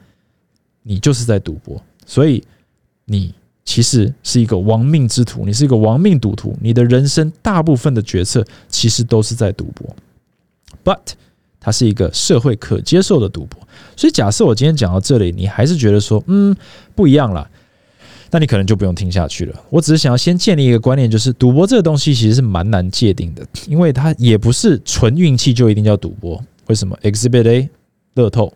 [0.83, 1.81] 你就是在赌博。
[2.05, 2.43] 所以
[3.05, 6.57] 你其实是一个亡命之徒，你是一个亡命赌徒。
[6.61, 9.95] 你的人生大部分的决策其实都是在赌博
[10.83, 10.99] ，but
[11.59, 13.59] 它是一个社会可接受的赌博。
[13.95, 16.55] 所以假设我今天讲到这里，你还是觉得说，嗯，
[16.95, 17.49] 不一样了。
[18.33, 19.61] 那你可能就不用听下去了。
[19.69, 26.41] 我只是想要先建立一个观念，就是赌博这个东西其实是蛮难界定的，因为它也不是纯运气就一定叫赌博。
[26.67, 27.69] 为什么？Exhibit A，
[28.13, 28.53] 乐透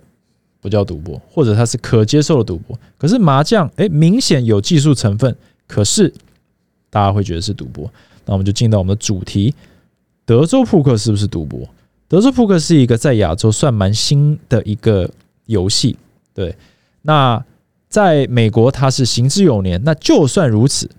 [0.62, 2.80] 不叫赌博，或者它是可接受的赌博。
[2.98, 5.36] 可是麻将，诶，明显有技术成分，
[5.68, 6.14] 可是
[6.90, 7.92] 大家会觉得是赌博。
[8.26, 9.54] 那我们就进到我们的主题：
[10.26, 11.68] 德州扑克是不是赌博？
[12.08, 15.10] 德州扑克是一个在亚洲算蛮新的一个
[15.48, 15.98] 游戏。
[16.34, 16.56] 对，
[17.02, 17.44] 那。
[17.96, 19.82] 在美国，它是行之有年。
[19.86, 20.90] 那就算如此，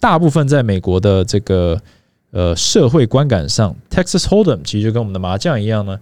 [0.00, 1.78] 大部分在美国的这个
[2.30, 6.00] 呃社会观感上，Texas Hold'em 其实就跟我们的麻将一样呢。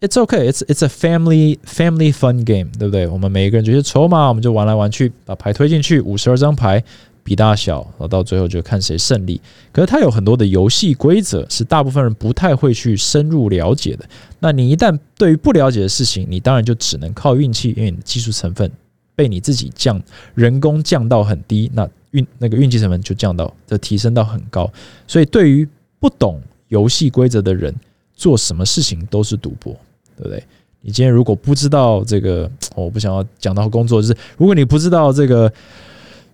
[0.00, 3.06] It's okay, it's it's a family family fun game，对不对？
[3.06, 6.82] 我们每一个人就是筹码，我们就玩来玩去，把牌推进去，五十二张牌
[7.22, 9.40] 比大小，然后到最后就看谁胜利。
[9.70, 14.04] 可是它有很多的游戏规则，是大部分人不太会去深入了解的。
[14.40, 18.68] 那你一旦对于不了解的事情，你当然就只能靠运气，因为你的技术成分。
[19.22, 20.02] 被你自己降
[20.34, 24.68] 人工降到很低，那运那个运气成本就降到的提升到很高，
[25.06, 25.68] 所以对于
[26.00, 27.72] 不懂游戏规则的人，
[28.16, 29.72] 做什么事情都是赌博，
[30.16, 30.42] 对不对？
[30.80, 35.52] 你今天如果不知道这个，我不想要讲到工作，就是如果你不知道这个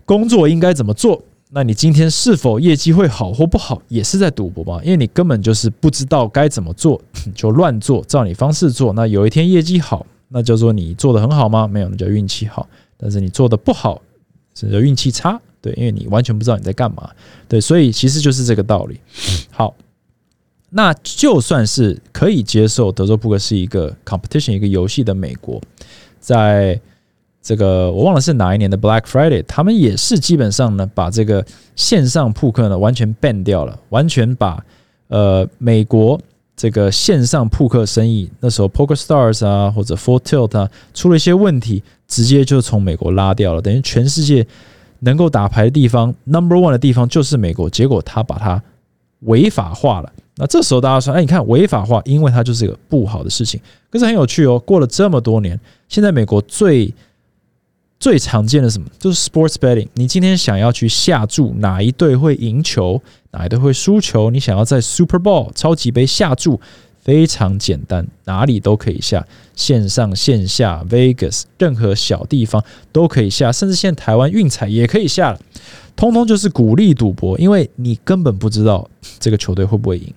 [0.06, 4.82] 工作应该怎么做，那你今天是否业绩会好或不好，也是在赌博嘛？
[4.82, 6.98] 因为你根本就是不知道该怎么做，
[7.34, 10.06] 就乱做，照你方式做，那有一天业绩好。
[10.28, 11.66] 那叫做你做的很好吗？
[11.66, 12.68] 没有，那叫运气好。
[12.96, 14.02] 但是你做的不好，
[14.54, 15.40] 是叫运气差。
[15.60, 17.10] 对，因为你完全不知道你在干嘛。
[17.48, 19.00] 对，所以其实就是这个道理。
[19.50, 19.74] 好，
[20.70, 25.60] 那就算是可以接受德州扑克是一个 competition 一个游戏的美国，
[26.20, 26.80] 在
[27.40, 34.62] 这个我忘了是哪一年的 Black Friday，他们也是基本上呢把这个线上扑克呢完全 ban 掉了，完全把
[35.08, 36.20] 呃美国。
[36.58, 43.62] 这个线上扑克生意，那时候 Poker Stars 啊，或者 Full Tilt 啊，出了一些问题，直接就从美国拉掉了。
[43.62, 44.44] 等于全世界
[44.98, 47.70] 能够打牌的地方，Number One 的地方就是美国。
[47.70, 48.60] 结果他把它
[49.20, 50.12] 违法化了。
[50.34, 53.60] 那这时候大家说，哎，你看违法化，因为它就是一个不好的事情。
[53.88, 56.92] 可是很有趣哦，过了这么多年，现在美国最
[58.00, 59.88] 最常见的什么，就是 Sports Betting。
[59.94, 63.02] 你今天想要去下注哪一队会赢球？
[63.32, 64.30] 哪一队会输球？
[64.30, 66.60] 你想要在 Super Bowl 超级杯下注，
[67.00, 75.40] 非常简单，哪里都可以下，线上线下 Vegas 任何小地方都可以下，甚至现在台湾运彩也可以下了，
[75.96, 80.14] 通通就是鼓励赌博，因为你根本不知道这个球队会不会赢，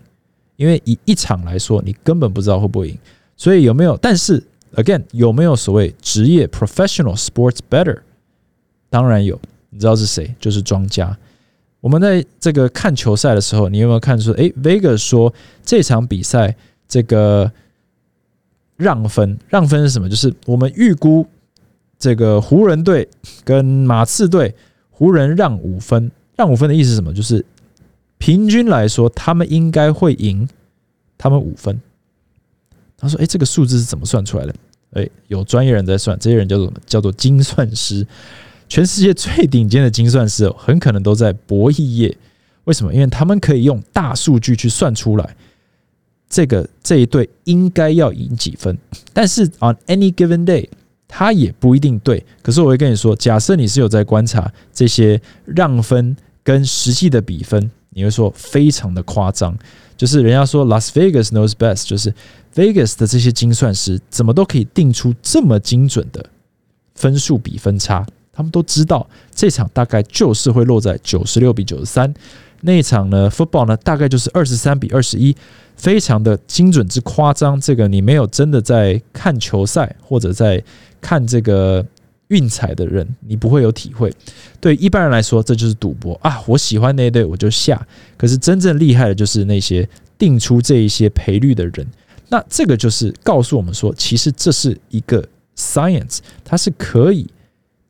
[0.55, 2.97] 因为以一场来说，你根本不知道会不会赢，
[3.35, 3.97] 所以有没有？
[3.97, 4.43] 但是
[4.75, 7.99] again 有没有所谓职业 professional sports better？
[8.89, 10.33] 当然有，你知道是谁？
[10.39, 11.17] 就是庄家。
[11.79, 14.31] 我们在这个看球赛的时候，你有没有看出？
[14.33, 15.33] 诶 v e g a 说
[15.65, 16.55] 这场比赛
[16.87, 17.51] 这个
[18.77, 20.07] 让分，让分是什么？
[20.07, 21.25] 就是我们预估
[21.97, 23.07] 这个湖人队
[23.43, 24.53] 跟马刺队，
[24.91, 27.13] 湖人让五分，让五分的意思是什么？
[27.13, 27.43] 就是
[28.19, 30.47] 平均来说，他们应该会赢
[31.17, 31.81] 他们五分。
[33.01, 34.53] 他说：“诶，这个数字是怎么算出来的？”
[34.93, 36.79] 诶，有专业人在算，这些人叫做什么？
[36.85, 38.05] 叫做精算师。
[38.69, 42.17] 全世界最顶尖的精算师很可能都在博弈业，
[42.63, 42.93] 为什么？
[42.93, 45.35] 因为他们可以用大数据去算出来，
[46.29, 48.77] 这个这一对应该要赢几分。
[49.11, 50.67] 但是 on any given day，
[51.07, 52.25] 他也不一定对。
[52.41, 59.57] 可是我会跟你说，假设你是有在观察这些让分跟实际的比分，你会说非常的夸张。
[59.95, 62.11] 就是人家说 Las Vegas knows best，就是
[62.55, 66.25] Vegas 的这些精算师怎么都可以定出这么精准的
[66.95, 72.11] 分数比分差，他们都知道这场大概就是会落在九十六比九十三，
[72.61, 75.35] 那一场呢 football 呢大概就是二十三比二十一，
[75.75, 77.61] 非常的精准之夸张。
[77.61, 80.63] 这个你没有真的在看球赛或者在
[80.99, 81.85] 看这个。
[82.31, 84.11] 运彩的人，你不会有体会。
[84.61, 86.41] 对一般人来说，这就是赌博啊！
[86.47, 87.85] 我喜欢那一队，我就下。
[88.17, 91.85] 可是真正厉害的，就是那些定出这一些赔率的人。
[92.29, 95.21] 那这个就是告诉我们说，其实这是一个
[95.57, 97.27] science，它是可以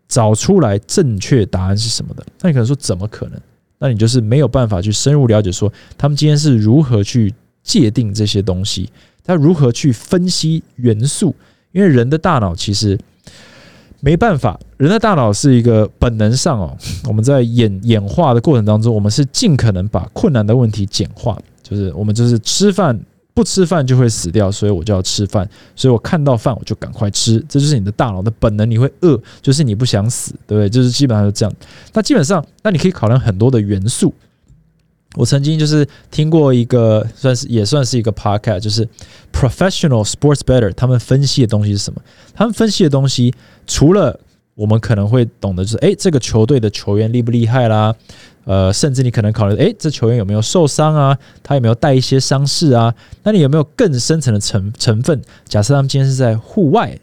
[0.07, 2.25] 找出来正确答案是什么的。
[2.41, 3.39] 那你可能说，怎么可能？
[3.77, 8.89] 那你就是没有办法去深入了解，说他们今天是如何去界定这些东西，
[9.23, 11.35] 他如何去分析元素？
[11.73, 12.97] 因为人的大脑其实。
[14.01, 16.75] 没办法，人的大脑是一个本能上哦，
[17.07, 22.99] 我们在演演化的过程当中，我们是尽可能把困难的问题简化，就是我们就是吃饭
[23.33, 30.69] 不吃饭就会死掉，所以我就要吃饭，所以我看到饭我就赶快吃，这就是你的大脑的本能，你会饿，就是你不想死，对不对？
[30.69, 31.55] 就是基本上是这样。
[31.93, 34.13] 那基本上，那你可以考量很多的元素。
[35.15, 38.87] 我曾经就是听过一个，算是也算是一个 podcast，就是
[39.33, 42.01] professional sports better，他们分析的东西是什么？
[42.33, 43.33] 他们分析的东西，
[43.67, 44.17] 除了
[44.55, 47.93] 我们可能会懂得，就是诶，这个球队的球员厉不厉害啦？
[48.45, 51.17] 呃，甚至你可能考虑，诶，这球员有没有受伤啊？
[51.43, 52.93] 他有没有带一些伤势啊？
[53.23, 55.21] 那你有没有更深层的成成分？
[55.45, 56.97] 假设他们今天是在户外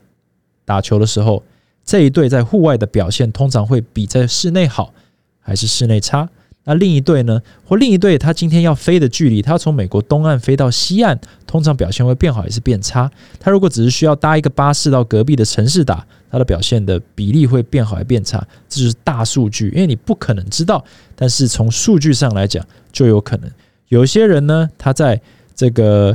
[0.64, 1.42] 打球的时候，
[1.84, 4.92] 这一队在户外的表现通常会比在室内好，
[5.40, 6.28] 还是室内差？
[6.68, 7.40] 那另一队呢？
[7.64, 13.10] 或另一队，他今天要飞的距离，他要从美国东岸飞到西岸，通常表现会变好还是变差？
[13.40, 18.46] 他如果只是需要搭一个巴士到隔壁的城市打，他的表现的比例会变好还变差？
[18.68, 20.84] 这就是大数据，因为你不可能知道，
[21.16, 23.50] 但是从数据上来讲，就有可能。
[23.88, 25.18] 有些人呢，他在
[25.54, 26.14] 这个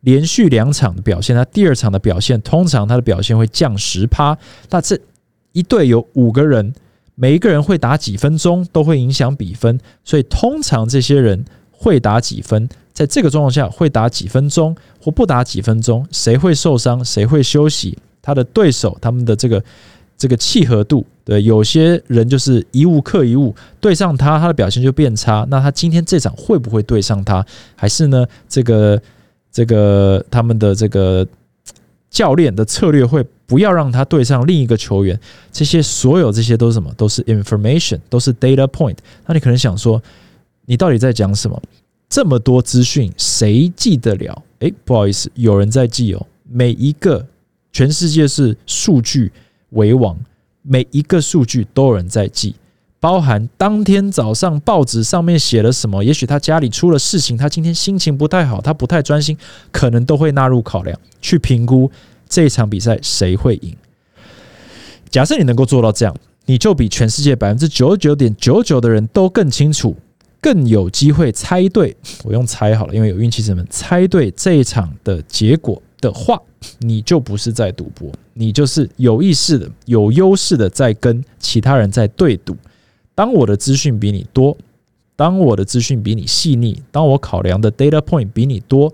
[0.00, 4.36] 连续两场的表现，他第二场的表现，通常他的表现会降十趴。
[4.70, 4.98] 那这
[5.52, 6.74] 一队有五个人。
[7.14, 19.62] 每一个人会打几分钟都会影响比分，所以通常这些人会打几分，在这个状况下会打几分钟或不打几分钟，谁会受伤，谁会休息，他的对手他们的这个
[20.16, 27.46] 这个契合度，对，有些人就是一物克一物，对上他他的表现就变差，那他今天这场会不会对上他，
[27.76, 29.00] 还是呢这个
[29.52, 31.26] 这个他们的这个。
[32.14, 35.18] 教练的策略会不要让他对上另一个球员，
[35.50, 36.94] 这些所有这些都是什么？
[36.96, 38.96] 都是 information，都是 data point。
[39.26, 40.00] 那你可能想说，
[40.64, 41.60] 你到底在讲什么？
[42.08, 44.42] 这么多资讯，谁记得了？
[44.60, 46.24] 诶，不好意思，有人在记哦。
[46.48, 47.26] 每一个
[47.72, 49.32] 全世界是数据
[49.70, 50.16] 为王，
[50.62, 52.54] 每一个数据都有人在记。
[53.04, 59.36] 包含当天早上报纸上面写了什么，也许他家里出了事情，他今天心情不太好，他不太专心，
[59.70, 61.90] 可能都会纳入考量，去评估
[62.30, 63.76] 这场比赛谁会赢。
[65.10, 69.94] 假设你能够做到这样，你就比全世界百分之九十九点九九的人都更清楚，
[70.40, 71.94] 更有机会猜对。
[72.22, 73.66] 我用猜好了，因为有运气成分。
[73.68, 76.40] 猜对这一场的结果的话，
[76.78, 82.56] 你就不是在赌博，你就是有意识的、有优势的在跟其他人在对赌。
[83.14, 84.56] 当我的资讯比你多，
[85.16, 88.92] 当我的资讯比你细腻，当我考量的 data point 比你多，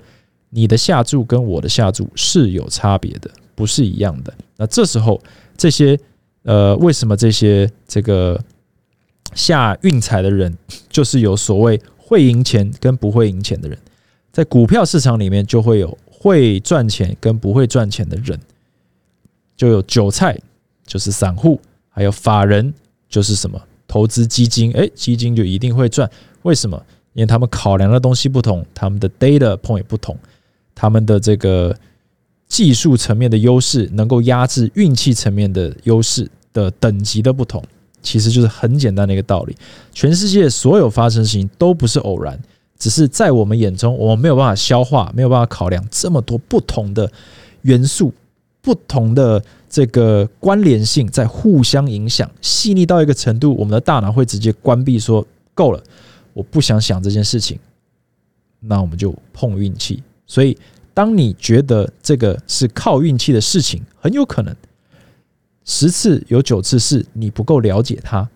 [0.50, 4.32] 你的下注跟我的下注是有差别的，不是一样的。
[4.56, 5.20] 那这时候，
[5.56, 5.98] 这些
[6.42, 8.38] 呃，为什么这些这个
[9.34, 10.54] 下运彩的人，
[10.88, 13.78] 就是有所谓会赢钱跟不会赢钱的人，
[14.32, 18.38] 在股票市场里面就会有会赚钱跟不会赚钱的人，
[19.56, 20.38] 就有韭菜，
[20.84, 22.74] 就是散户，还有法人，
[23.08, 23.58] 就是什么？
[23.90, 26.08] 投资基金，诶，基金就一定会赚？
[26.42, 26.80] 为什么？
[27.12, 30.16] 因为他们考量的东西不同，他们的 data point 不同，
[30.76, 31.76] 他们的这个
[32.46, 37.60] 技术层面的优势能够压制运气层面的优势的等级的不同，
[38.00, 39.56] 其实就是很简单的一个道理。
[39.92, 42.38] 全世界所有发生事情都不是偶然，
[42.78, 47.10] 只是在我们眼中，我们没有办法消化，没有办法考量这么多不同的
[47.62, 48.14] 元素。
[48.62, 55.80] 不同的这个关联性在互相影响，细腻到一个程度，我们的大脑会直接关闭，说够了，
[56.34, 57.56] 我不想想这件事情，
[58.58, 60.02] 那我们就碰运气。
[60.26, 60.58] 所以，
[60.92, 64.54] 当你觉得这个是靠运气的事情，很有可能
[65.64, 68.28] 十次有九次是你不够了解它。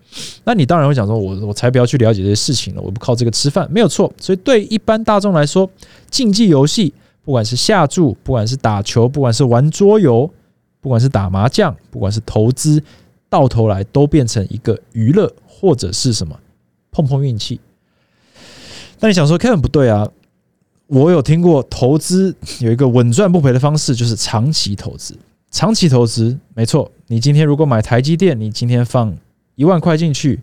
[0.45, 4.11] 那你当然会想说，我我才不要去了解这些事情了，我不靠这个吃饭，没有错。
[4.19, 5.69] 所以，对一般大众来说，
[6.09, 6.93] 竞技游戏。
[7.25, 10.31] 不管是下注，不管是打球，不管是玩桌游，
[10.85, 12.79] 不管是打麻将，不管是投资，
[13.27, 16.39] 到头来都变成一个娱乐或者是什么
[16.91, 17.59] 碰碰运气。
[18.99, 20.07] 那你想说，Kevin 不对啊？
[20.85, 25.17] 我有听过投资有一个稳赚不赔的方式，就是长期投资。
[25.49, 29.17] 长期投资没错，你今天如果买台积电，你今天放
[29.55, 30.39] 一万块进去，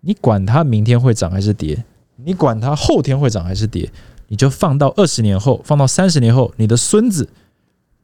[0.00, 1.84] 你管它明天会涨还是跌，
[2.16, 3.88] 你管它后天会涨还是跌，
[4.26, 7.28] 你就放到二十年后，放到三十年后，你的孙子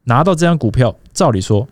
[0.03, 1.67] 拿到这张股票，照理说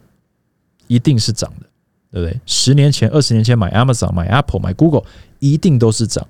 [0.87, 1.65] 一定是涨的，
[2.11, 2.39] 对不对？
[2.45, 5.03] 十年前、二十年前买 Amazon、买 Apple、买 Google，
[5.39, 6.27] 一定都是涨。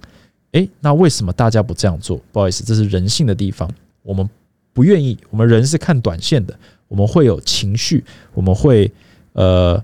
[0.53, 2.19] 诶，那为什么大家不这样做？
[2.31, 3.69] 不好意思，这是人性的地方。
[4.03, 4.29] 我们
[4.73, 8.91] 不愿意，我们人是看短线的，我们会有情绪，我们会
[9.33, 9.81] 呃，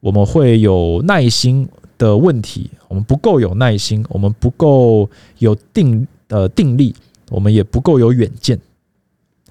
[0.00, 1.68] 我们会有耐心
[1.98, 6.94] 的问题，我们不够有耐心，我们不够有定呃定力，
[7.30, 8.58] 我们也不够有远见。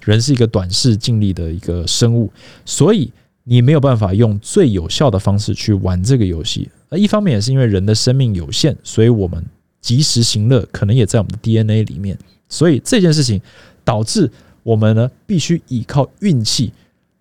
[0.04, 2.32] 人是一个短视尽力的一个生物，
[2.64, 3.12] 所以
[3.44, 6.68] 你没有办法用最有效的方式去玩这个游戏。
[6.88, 9.44] 那一方面也是因为人的生命有限，所以我们。
[9.80, 13.40] 及时行乐可能也在我们的 DNA 里面，所以这件事情
[13.84, 14.28] 导致
[14.64, 16.72] 我们呢必须依靠运气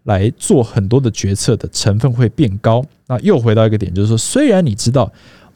[0.04, 2.84] 来做很多的决策的成分会变高。
[3.06, 5.10] 那又回到一个点，就是说，虽然你知道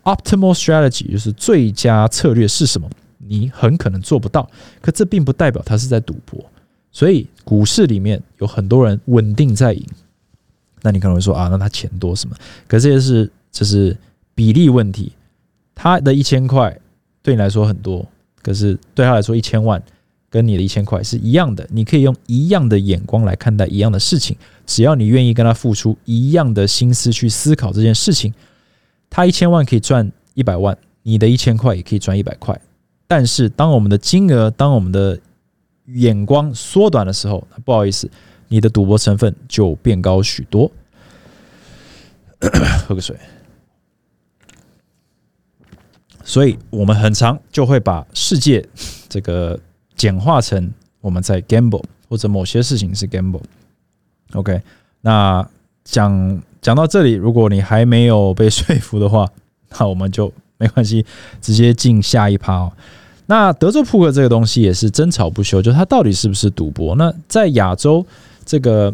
[0.03, 4.47] optimal strategy 就是最佳策略是什么，你很可能做不到，
[4.79, 6.39] 可这并不代表他是在赌博。
[6.91, 9.85] 所以股市里面有很多人稳定在赢，
[10.81, 12.35] 那你可能会说啊，那他钱多什么？
[12.67, 13.97] 可这些是这是
[14.35, 15.13] 比例问题，
[15.73, 16.77] 他的一千块。
[17.23, 18.03] 对你来说很多，
[18.41, 19.79] 可是对他来说一千万
[20.27, 21.63] 跟你的一千块是一样的。
[21.69, 28.33] 你可以用一样的眼光来看待一样的事情，只要你愿意跟他付出一样的心思去思考这件事情，
[29.07, 32.59] 他一千万可以赚一百万，你的一千块也可以赚一百块。
[33.07, 35.19] 但是当我们的金额、当我们的
[35.87, 38.09] 眼光缩短的时候，不好意思，
[38.47, 40.71] 你的赌博成分就变高许多。
[42.87, 43.15] 喝个水。
[46.23, 48.65] 所以我们很长就会把世界
[49.09, 49.59] 这个
[49.95, 53.41] 简化成我们在 gamble 或者某些事情是 gamble。
[54.33, 54.61] OK，
[55.01, 55.45] 那
[55.83, 59.27] 讲讲到这里，如果你还没有被说服的话，
[59.77, 61.05] 那我们就没关系，
[61.41, 62.71] 直接进下一趴哦。
[63.31, 66.93] 那德州扑克这个东西也是争吵不休，就它到底是不是赌博？
[66.95, 68.05] 那在亚洲
[68.43, 68.93] 这个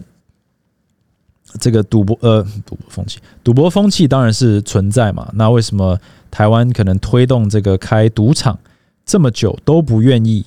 [1.60, 5.28] 这个赌博呃赌博风气，赌博风气当然是存在嘛。
[5.34, 6.00] 那为什么？
[6.30, 8.60] 台湾可能推动这个开赌场
[9.06, 10.46] 这么久都不愿意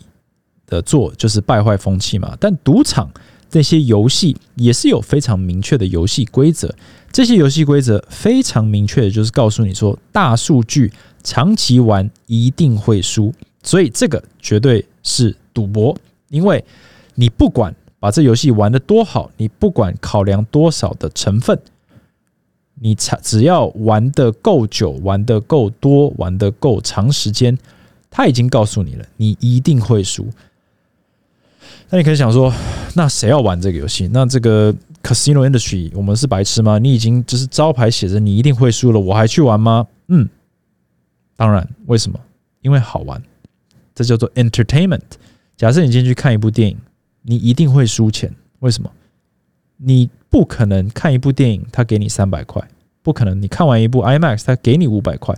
[0.66, 2.37] 的做，就是败坏风气嘛。
[2.38, 3.11] 但赌场
[3.48, 6.72] 这些游戏也是有非常明确的游戏规则，
[7.11, 10.92] 这些游戏规则非常明确的，就是告诉你说，大数据
[11.24, 15.96] 长期玩一定会输，所以这个绝对是赌博。
[16.29, 16.64] 因为
[17.14, 21.59] 你不管把这游戏玩的多好，你不管考量多少的成分。
[22.83, 27.59] 你才只要玩的够久，玩的够多，玩的够长时间，
[28.09, 30.27] 他已经告诉你了，你一定会输。
[31.90, 32.51] 那你可以想说，
[32.94, 34.09] 那谁要玩这个游戏？
[34.11, 36.79] 那这个 casino industry，我们是白痴吗？
[36.79, 39.87] 你已经就是招牌写着你一定会输了，我还去玩吗？
[40.09, 40.27] 嗯，
[41.37, 42.18] 当然，为什么？
[42.62, 43.23] 因为好玩，
[44.03, 45.01] 这叫做 entertainment。
[45.57, 46.79] 假设你今天去看一部电影，
[47.23, 48.91] 你一定会输钱，为什么？
[49.77, 50.09] 你。
[50.31, 52.65] 不可能看一部电影，他给你三百块，
[53.03, 53.43] 不可能。
[53.43, 55.37] 你看完一部 IMAX，他给你五百块，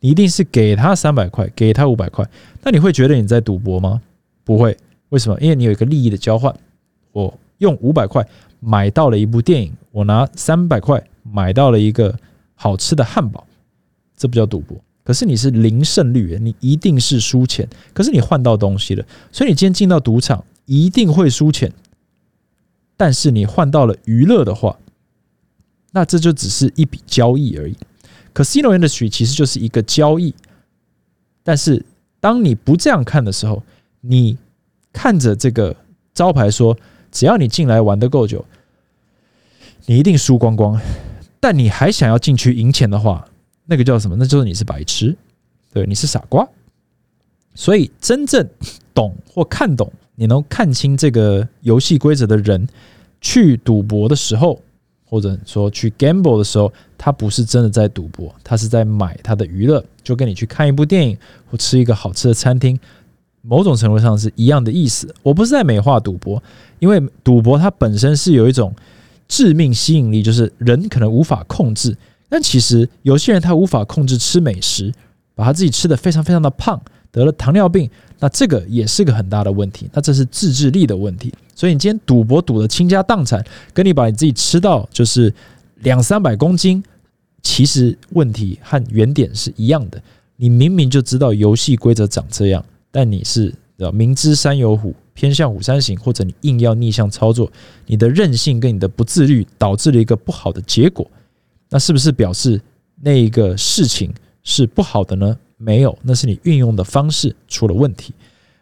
[0.00, 2.28] 你一定是给他三百块，给他五百块。
[2.62, 4.02] 那你会觉得你在赌博吗？
[4.44, 4.76] 不会，
[5.08, 5.40] 为什么？
[5.40, 6.54] 因为你有一个利益的交换。
[7.12, 8.22] 我用五百块
[8.60, 12.14] 买到了一部电影，我拿三百块买到了一个
[12.54, 13.46] 好吃的汉堡，
[14.14, 14.76] 这不叫赌博。
[15.04, 17.68] 可是你是零胜率，你一定是输钱。
[17.92, 21.70] 可是你换到东西了，所以你今天进到赌场一定会输钱。
[22.96, 24.78] 但是你换到了娱乐的话，
[25.92, 27.76] 那这就只是一笔交易而已。
[28.32, 30.34] 可 Casino industry 其实就是一个交易。
[31.42, 31.84] 但是
[32.18, 33.62] 当你不这样看的时候，
[34.00, 34.38] 你
[34.92, 35.76] 看着这个
[36.14, 36.76] 招牌说，
[37.12, 38.44] 只要你进来玩的够久，
[39.86, 40.80] 你一定输光光。
[41.40, 43.28] 但你还想要进去赢钱的话，
[43.66, 44.16] 那个叫什么？
[44.16, 45.16] 那就是你是白痴，
[45.72, 46.46] 对，你是傻瓜。
[47.54, 48.48] 所以真正
[48.92, 49.92] 懂或看懂。
[50.16, 52.68] 你能看清这个游戏规则的人，
[53.20, 54.60] 去赌博的时候，
[55.04, 61.18] 或者说去 gamble 的时候，他不是真的在赌博，他是在买他的娱乐，就跟你去看一部电影
[61.50, 62.78] 或吃一个好吃的餐厅，
[63.42, 65.12] 某种程度上是一样的意思。
[65.22, 66.40] 我不是在美化赌博，
[66.78, 68.72] 因为赌博它本身是有一种
[69.26, 71.96] 致命吸引力，就是人可能无法控制。
[72.34, 74.92] 但其实有些人他无法控制吃美食，
[75.36, 76.82] 把他自己吃的非常非常的胖，
[77.12, 77.88] 得了糖尿病。
[78.18, 81.32] 那这个也是个很大的问题，那这是自制力的问题。
[81.54, 83.40] 所以你今天赌博赌的倾家荡产，
[83.72, 85.32] 跟你把你自己吃到就是
[85.82, 86.82] 两三百公斤，
[87.40, 90.02] 其实问题和原点是一样的。
[90.34, 93.54] 你明明就知道游戏规则长这样，但你是
[93.92, 97.48] 明知山有虎，偏向虎山行，或者你硬要逆向操作，
[97.86, 101.08] 你的任性跟你的不自律导致了一个不好的结果，
[101.74, 102.60] 那是不是表示
[103.02, 104.14] 那个事情
[104.44, 105.36] 是不好的呢？
[105.56, 108.14] 没有，那是你运用的方式出了问题。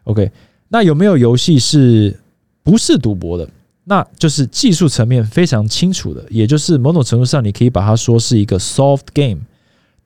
[0.04, 0.32] OK，
[0.68, 2.18] 那有没有游戏是
[2.62, 3.46] 不是赌博的？
[3.84, 9.42] 那就是技术层面非常清楚的，也就是某种程度上你可以把它说是一个 soft game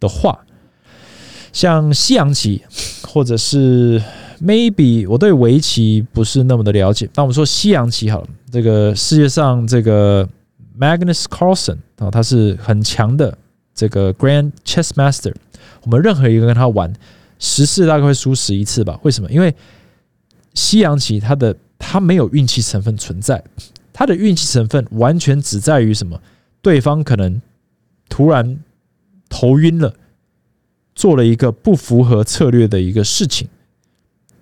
[0.01, 0.45] 的话，
[1.53, 2.61] 像西洋棋
[3.07, 4.03] 或者是
[4.43, 10.29] maybe 我对围棋不是那么的了解，那我们说西洋棋好了，这个世界上这个
[10.79, 13.37] Magnus Carlsen 啊，他是很强的
[13.75, 15.35] 这个 Grand Chess Master，
[15.83, 16.93] 我们任何一个跟他玩
[17.39, 18.99] 十次大概会输十一次吧？
[19.03, 19.31] 为什么？
[19.31, 19.55] 因为
[20.55, 23.43] 西洋棋它的它没有运气成分存在，
[23.93, 26.21] 它的运气成分完全只在于什么？
[26.63, 27.41] 对方可能
[28.09, 28.59] 突然
[29.29, 29.95] 头晕了，
[30.95, 33.49] 做了一个不符合策略的一个事情，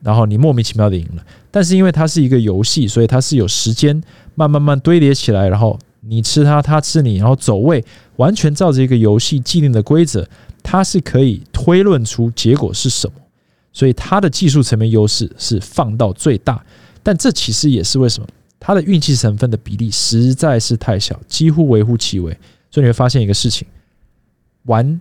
[0.03, 1.25] 然后你莫名其妙的赢了。
[1.51, 4.01] 但是因为它是一个游戏，所以它是有时间
[4.35, 7.85] 慢慢慢堆叠起来，然后你吃它，它吃你，然后走位
[8.17, 10.27] 完全照着一个游戏既定的规则，
[10.63, 13.15] 它是可以推论出结果是什么。
[13.73, 16.65] 所以它的技术层面优势是放到最大。
[17.03, 18.27] 但这其实也是为什么
[18.59, 22.31] 它的运气成分的比例实在是太小，几乎微乎其微。
[22.71, 23.67] 所以你会发现一个事情：
[24.65, 25.01] 玩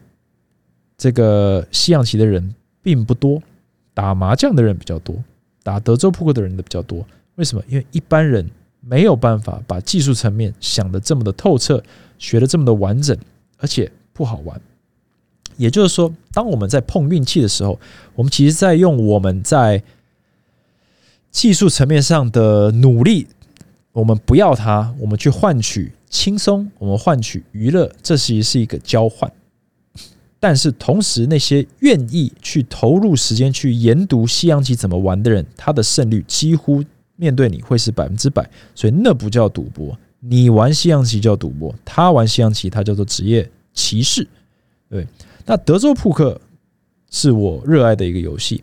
[0.98, 3.42] 这个西洋棋的人并不多，
[3.94, 5.16] 打麻将的人比较多，
[5.64, 7.06] 打德州扑克的人的比较多。
[7.36, 7.64] 为什么？
[7.68, 8.50] 因为一般人
[8.86, 11.84] 没有办法把技术层面想的这么的透彻，
[12.20, 13.18] 学的这么的完整，
[13.58, 14.60] 而且不好玩。
[15.56, 17.80] 也就是说，当我们在碰运气的时候，
[18.16, 19.84] 我们其实在用我们在
[21.32, 23.28] 技术层面上的努力，
[23.92, 29.32] 我们不要它，我们去换取轻松，我们换取娱乐，这其实是一个交换。
[30.40, 36.84] 但是同时，那些愿意去投入时间去研读西洋棋怎么玩的人，他的胜率几乎
[37.24, 38.48] 面对你会是百分之百。
[38.76, 44.28] 所以那不叫赌博，你玩西洋棋叫赌博，他玩西洋棋他叫做职业骑士。
[44.90, 45.08] 对，
[45.46, 46.40] 那德州扑克
[47.10, 48.62] 是我热爱的一个游戏。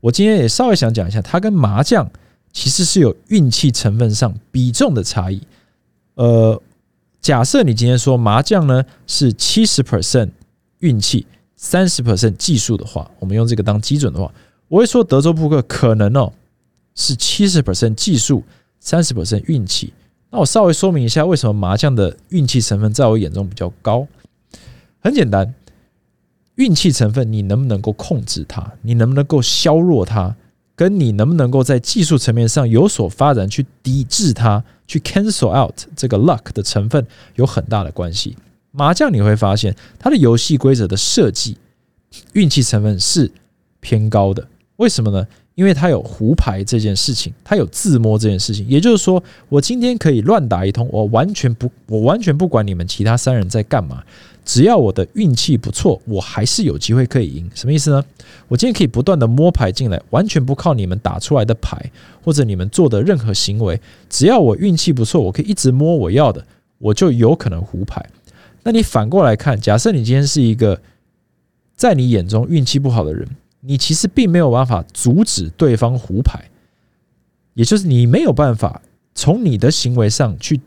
[0.00, 2.10] 我今天也稍微想讲一下，它跟麻将
[2.52, 5.40] 其实是有运气成分上比重的差异。
[6.14, 6.60] 呃，
[7.20, 10.30] 假设你今天说麻将呢是七十 percent
[10.80, 14.32] 运气，三十 percent 技术的话，我们用这个当基准的话，
[14.66, 16.32] 我会说德州扑克可能哦
[16.94, 18.42] 是七十 percent 技术，
[18.80, 19.92] 三十 percent 运气。
[20.30, 24.06] 那我稍微说明一下，为什么麻将的运气成分在我眼中比较高？
[25.00, 25.54] 很简单。
[26.56, 28.72] 运气成分，你能不能够控制它？
[28.82, 30.36] 你能不能够削弱它？
[30.74, 38.36] 跟你能不能够在技术层面上有所发展，去抵制它，去 cancel out 这个 luck 的成分有很大的关系。
[38.70, 41.56] 麻将你会发现，它的游戏规则的设计，
[42.34, 43.30] 运气成分是
[43.80, 44.46] 偏高的。
[44.76, 45.26] 为什么呢？
[45.54, 48.66] 因为他有胡牌这件事情，他有自摸这件事情。
[48.66, 54.02] 也就是说，我今天可以乱打一通，我完全不，我完全不管你们其他三人在干嘛。
[54.44, 57.48] 只要我的运气不错，我还是有机会可以赢。
[57.54, 58.04] 什么意思呢？
[58.48, 61.78] 我今天可以不断的摸牌进来，完全不靠你们打出来的牌
[62.24, 63.80] 或者你们做的任何行为。
[64.10, 66.44] 只要我运气不错，我可以一直摸我要的，
[66.78, 68.04] 我就有可能胡牌。
[68.64, 70.80] 那你反过来看，假设你今天是一个
[71.76, 73.28] 在你眼中运气不好的人，
[73.62, 76.50] 你其实并没有办法阻止对方胡牌，
[77.54, 78.82] 也就是你没有办法
[79.14, 80.60] 从你的行为上去。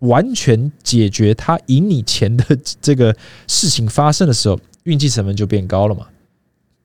[0.00, 2.44] 完全解决他赢你钱的
[2.80, 3.12] 这个
[3.48, 6.06] 事情发生的时候，运气成分就变高了嘛。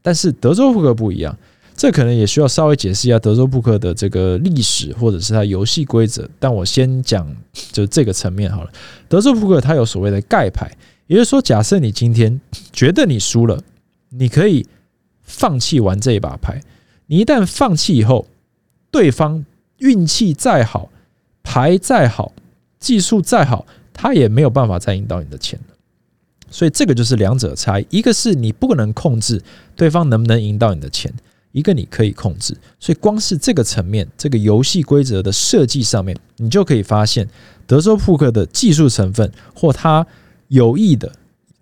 [0.02, 1.38] 但是德州扑克不一样，
[1.76, 6.28] 这可能也需要稍微解释一下德州扑克的这个历史或者是它游戏规则。
[6.40, 7.32] 但我先讲
[7.72, 8.72] 就这个层面好了。
[9.08, 13.62] 德州扑克它有所谓的盖牌，也就是说，假设你今天觉得你输了，
[14.10, 14.66] 你可以
[15.24, 16.62] 放弃玩这一把牌。
[17.08, 18.28] 你一旦放弃以后，
[18.92, 19.44] 对方
[19.80, 20.90] 运气再好，
[21.42, 22.32] 牌再好。
[22.80, 25.58] 技术再好，他也没有办法再赢到你的钱
[26.50, 27.88] 所以这个就是两者差异。
[27.90, 29.42] 一个是你不可能控制
[29.74, 31.10] 对方能不能赢到你的钱，
[31.54, 32.54] 一个你可以控制。
[32.82, 37.26] 所以光是这个层面，这个游戏规则的设计上面，你就可以发现
[37.66, 40.06] 德州扑克的技术成分，或他
[40.50, 41.10] 有意的，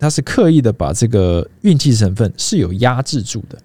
[0.02, 3.56] 他是刻意的把这个运气成分是有压制住的。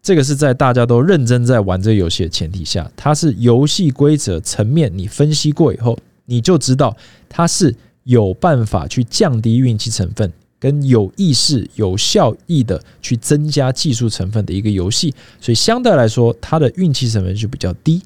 [0.00, 6.96] 这个是在大家都认真在玩这个游戏的前提下，它是游戏规则层面，你分析过以后，你就知道
[7.28, 15.14] 它是有办法去降低运气成分，跟有意识、有效益的去增加技术成分的一个游戏。
[15.42, 18.00] 所以相对来说，它的运气成分就比较低。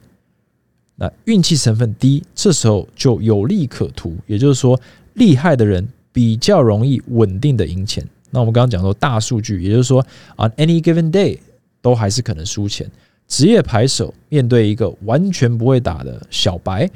[0.96, 4.80] 那运气成分低，这时候就有利可图，也就是说，
[5.14, 8.06] 厉害的人比较容易稳定的赢钱。
[8.30, 10.04] 那我们刚刚讲说大数据，也就是说
[10.36, 11.38] ，on any given day。
[11.82, 12.86] 都还是可能输钱。
[13.26, 16.86] 职业牌手面对一个完全不会打的小白，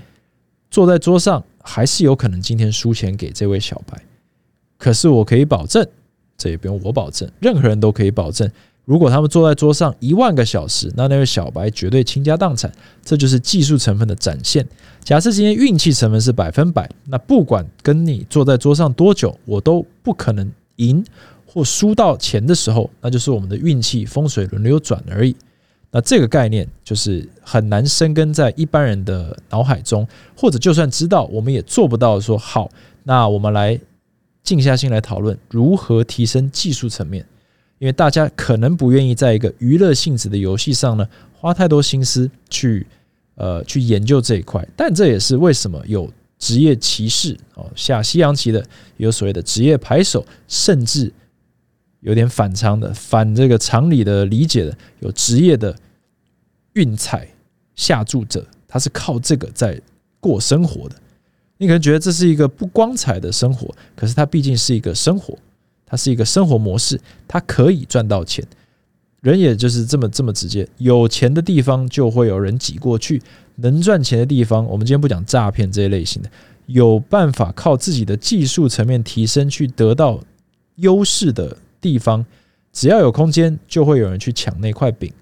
[0.70, 3.98] 坐在桌上还是有可能今天输钱给这位小白。
[4.76, 5.88] 可是我可以保证，
[6.36, 8.46] 这也不用我保证，任何人都可以保证。
[8.84, 12.70] 如果他们坐在桌上一万个小时，那那位小白绝对倾家荡产。
[13.02, 14.66] 这就是技术成分的展现。
[15.02, 21.04] 假设今天运气成分是百分百，那不管跟你坐在桌上多久，我都不可能赢
[21.46, 25.34] 或输到钱的时候，那就是我们的运气风水轮流转而已。
[25.90, 30.06] 那这个概念就是很难生根在一般人的脑海中，
[30.36, 32.18] 或者就算知道，我们也做不到。
[32.18, 32.68] 说好，
[33.04, 33.78] 那我们来
[34.42, 37.24] 静下心来讨论如何提升技术层面。
[37.84, 42.86] 因为大家可能不愿意在一个娱乐性质的游戏上呢花太多心思去
[43.34, 48.64] 呃去研究这一块，但这也是为什么有职业骑士哦下西洋棋的，
[48.96, 51.12] 有所谓的职业牌手，甚至
[52.00, 55.76] 有点反常的反这个常理的理解的，有职业的
[56.72, 57.28] 运彩
[57.74, 59.78] 下注者，他是靠这个在
[60.20, 60.96] 过生活的。
[61.58, 65.38] 你可能觉得这是一个不光彩的生活，可是它毕竟是一个生活。
[65.94, 68.44] 它是一个生活模式，它可以赚到钱。
[69.20, 73.22] 人也就是这么这么直接，有钱的地方就会有人挤过去。
[73.56, 76.28] 能赚钱的地方，我们今天不讲诈骗这一类型的，
[76.66, 80.18] 有办法靠自己的技术层面提升去得到
[80.74, 82.26] 优势的地方，
[82.72, 85.12] 只要有空间，就会有人去抢那块饼。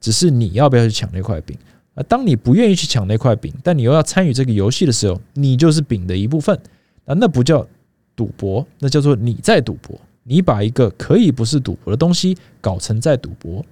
[0.00, 1.58] 只是你要不要去抢那块饼？
[1.94, 6.56] 啊，当你不愿意去抢那块饼，但你又要参与这个游戏的时候，你就是饼的一部分。
[7.04, 7.66] 啊，那不叫。
[8.18, 9.96] 赌博，那叫做你在赌博。
[10.24, 13.64] 你把一个可以不是赌博的东西搞成在赌博。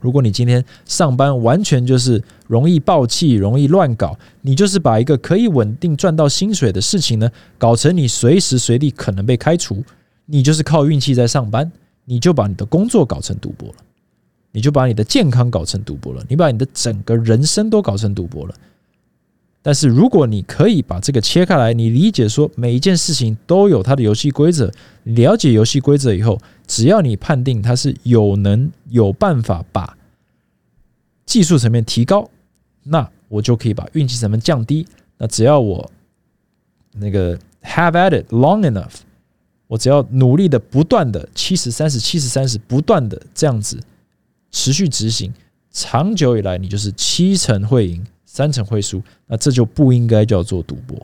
[0.00, 9.82] 如果你今天上班完全就是容易暴气、容易乱搞，你就是把一个可以稳定赚到薪水的事情呢，搞成你随时随地可能被开除，
[10.26, 11.70] 你就是靠运气在上班，
[12.04, 13.74] 你就把你的工作搞成赌博了，
[14.52, 18.54] 你就把你的健康搞成赌博了，你把你的整个人生都搞成赌博了。
[19.62, 24.72] 但是，如果你可以把这个切开来，你理解说每一件事情都有它的游戏规则，
[25.04, 29.98] 了解游戏规则以后，只要你判定它是有能有办法把
[31.26, 32.30] 技术层面提高，
[32.84, 34.86] 那我就可以把运气成分降低。
[35.18, 35.90] 那只要我
[36.92, 39.00] 那个 have at it long enough，
[39.66, 43.78] 我只要努力的不断的七十三十七十三十不断的这样子
[44.50, 45.30] 持续执行，
[45.70, 48.02] 长久以来你就是七成会赢。
[48.32, 50.96] 三成会输，那这就不应该叫做赌博。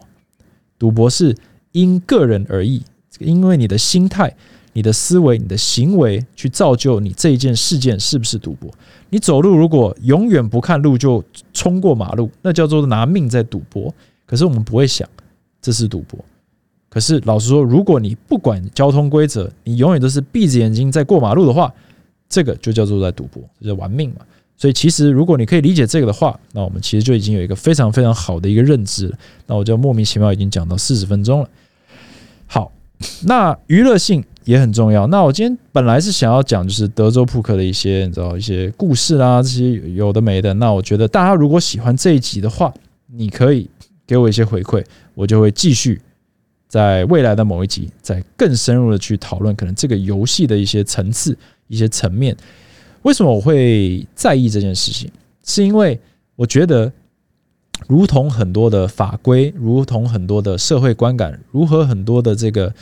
[0.78, 1.34] 赌博是
[1.72, 2.80] 因个人而异，
[3.18, 4.32] 因为你的心态、
[4.72, 8.70] 你的思维、你的行为去造就你这一件事件是不是赌博。
[9.10, 11.22] 你走路如果永远不看路就
[11.52, 13.92] 冲过马路，那叫做拿命在赌博。
[14.24, 15.08] 可是我们不会想
[15.60, 16.24] 这是赌博。
[16.88, 21.74] 可是老实说，如果你不管交通规则，你永远都是闭着眼睛在过马路的话，
[22.28, 24.20] 这个就叫做在赌博，这叫玩命嘛。
[24.58, 29.18] 所以，其实如果你可以理解这个的话，那我们其实就已经有一个非常非常好的一个认知了。
[29.46, 31.48] 那我就莫名其妙已经讲到四十分钟了。
[32.46, 32.72] 好，
[33.24, 35.06] 那娱乐性也很重要。
[35.08, 40.54] 那我今天本来是想要讲就是德州扑克的一些你知道一些故事啦，这些有的没的。
[40.54, 42.72] 那我觉得大家如果喜欢这一集的话，
[43.12, 43.68] 你可以
[44.06, 44.82] 给我一些回馈，
[45.14, 46.00] 我就会继续
[46.66, 51.36] 在未来的某一集再更深入的去讨论可能这个游戏的一些层次、
[51.68, 52.34] 一些层面。
[53.06, 55.08] 为什么我会在意这件事情？
[55.44, 55.96] 是因为
[56.34, 56.92] 我觉得，
[57.86, 62.74] 如同很多的法规，如同很多的社会观感，如何很多的这个，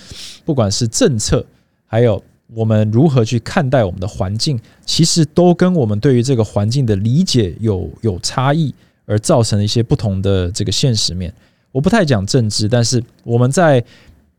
[0.43, 1.45] 不管是政策，
[1.85, 2.23] 还有
[2.55, 11.31] 我们如何去看待我们的环境，其实都跟我们对于这个环境的理解有有差异，而造成了一些不同的这个现实面。
[11.71, 13.85] 我不太讲政治，但是我们在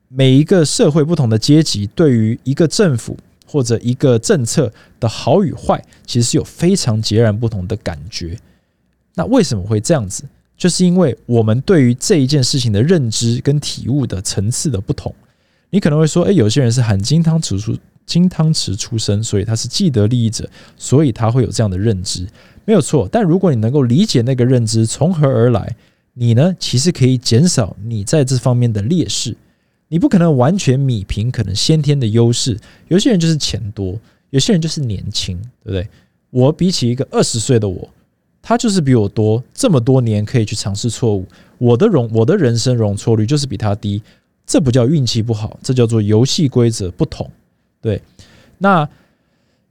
[0.08, 3.16] 每一个社会不同的阶级，对于一个政府。
[3.56, 8.38] 或者一个政策的好与坏，其实是有非常截然不同的感觉。
[9.14, 10.26] 那为什么会这样子？
[10.58, 15.16] 就是因为我们对于这一件事情的认知跟体悟的层次的不同。
[15.70, 22.28] 你可能会说，诶，有些人是含金汤匙出金汤匙出生，所以他是既得利益者，所以他会有这样的认知，
[22.66, 23.08] 没有错。
[23.10, 25.74] 但如果你能够理解那个认知从何而来，
[26.14, 29.34] 你呢，其实可以减少你在这方面的劣势。
[29.88, 32.60] 你不可能完全米平，可能先天的优势。
[32.88, 33.98] 有些人就是钱多，
[34.32, 35.88] 有些人就是年轻，对不对？
[36.32, 37.88] 我比起一个二十岁的我，
[38.42, 41.24] 他就是比我多这么多年可以去尝试错误。
[41.60, 44.02] 我的容，我的人生容错率就是比他低。
[44.46, 47.30] 这不叫运气不好，这叫做游戏规则不同。
[47.80, 48.02] 对，
[48.58, 48.90] 那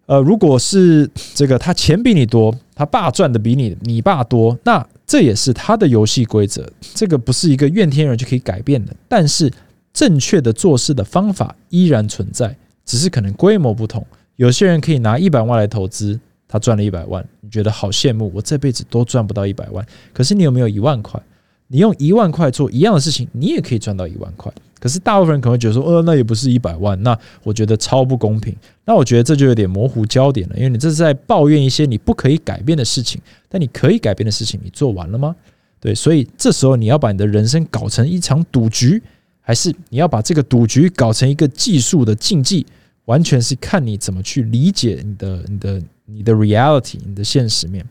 [0.07, 6.67] 呃，如果是这个他钱比你多，他爸赚的比你你爸多，那这也是他的游戏规则。
[6.95, 9.53] 这个不是一个怨天人就可以改变的，但是。
[9.95, 18.31] 正确的做事的方法依然存在，只是可能规模不同，有些人可以拿一百万来投资，他赚了一百万，你觉得好羡慕？
[18.35, 19.87] 我这辈子都赚不到一百万。
[20.13, 21.19] 可是你有没有一万块？
[21.69, 24.53] 你用一万块做一样的事情，你也可以赚到一万块。
[24.79, 28.55] 可是大部分人可能会觉得说，呃，那也不是一百万，那我觉得超不公平。
[28.85, 33.19] 那我觉得这就有点模糊焦点了，因为你这是在抱怨一些你不可以改变的事情，
[33.49, 35.35] 但你可以改变的事情，你做完了吗？
[35.81, 39.03] 对，所以这时候你要把你的人生搞成一场赌局，
[39.45, 42.67] 还是你要把这个赌局搞成一个技术的竞技？
[43.05, 47.85] 完全是看你怎么去理解你的、你的、你的 reality，你的现实面。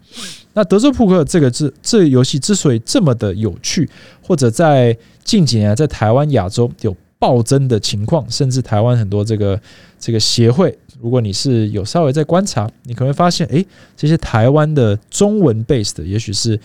[0.54, 3.88] 那德州扑克这个这这游戏之所以这么的有趣，
[4.24, 9.62] 或者在近几年在台湾、亚洲有暴增的情况，甚至台湾很多这个
[10.00, 13.64] 这个协会，如果你是有稍微在观察，你可能会发现，哎，
[13.96, 16.60] 这些台湾的中文 base 的，也许是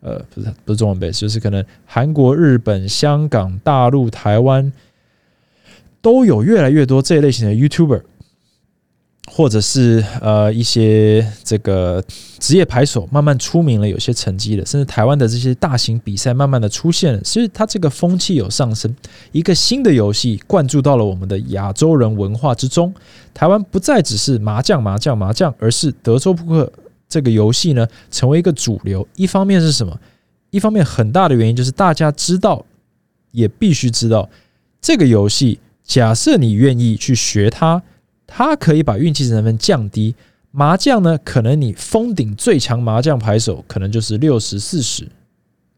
[0.00, 4.72] 呃不是不是中文 base，就是可能韩国、日本、香港、大陆、台湾。
[6.02, 8.00] 都有越来越多这一类型的 YouTuber，
[9.30, 12.02] 或者是呃一些这个
[12.38, 18.96] 职业牌手慢慢出名了，有些成绩了，甚至台湾的这些大型比赛慢慢的出现了，所以它这个风气有上升，
[19.30, 22.94] 一个新的游戏灌注到了我们的亚洲人文化之中。
[23.34, 26.72] 台湾不再只是麻将麻将麻将，而是德州扑克
[27.10, 29.06] 这个游戏呢成为一个主流。
[29.16, 30.00] 一方面是什么？
[30.48, 32.64] 一方面很大的原因就是大家知道，
[33.32, 34.30] 也必须知道
[34.80, 35.60] 这个游戏。
[35.84, 37.82] 假设你愿意去学它，
[38.26, 40.14] 它可以把运气成分降低。
[40.52, 45.08] 麻将呢，可能你封顶最强麻将牌手可能就是六十四十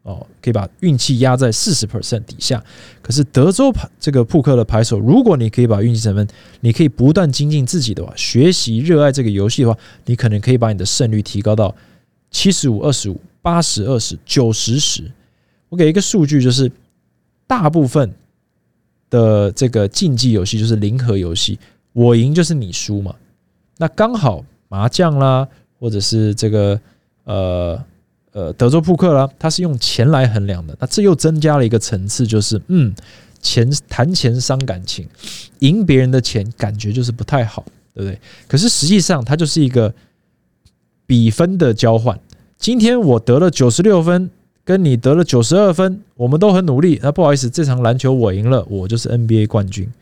[0.02, 2.62] 哦，可以把运气压在四十 percent 底下。
[3.00, 6.26] 可是德州牌这个扑克的牌手，如果你可以把运气成分，
[6.60, 11.74] 你可以不断精进自己的话，学习热爱这个游戏的话，你可能可以把你的胜率提高到
[12.30, 15.10] 七十五二十五、八十二十、九十十。
[15.68, 16.70] 我给一个数据，就是
[17.46, 18.12] 大部分。
[19.12, 21.58] 的这个竞技游戏就是零和游戏，
[21.92, 23.14] 我赢就是你输嘛。
[23.76, 25.46] 那刚好麻将啦，
[25.78, 26.80] 或者是这个
[27.24, 27.84] 呃
[28.32, 30.76] 呃德州扑克啦，它是用钱来衡量的。
[30.80, 32.94] 那这又增加了一个层次，就是嗯，
[33.40, 35.08] 钱谈钱伤感情，
[35.60, 37.64] 赢别人的钱感觉就是不太好，
[37.94, 38.18] 对不对？
[38.48, 39.94] 可是实际上它就是一个
[41.06, 42.18] 比分的交换。
[42.58, 44.30] 今天我得了九十六分。
[44.64, 46.96] 跟你得了九十二分，我们都很努力。
[47.02, 49.92] 那不好意思，这场篮球我赢了，我就是 NBA 冠军。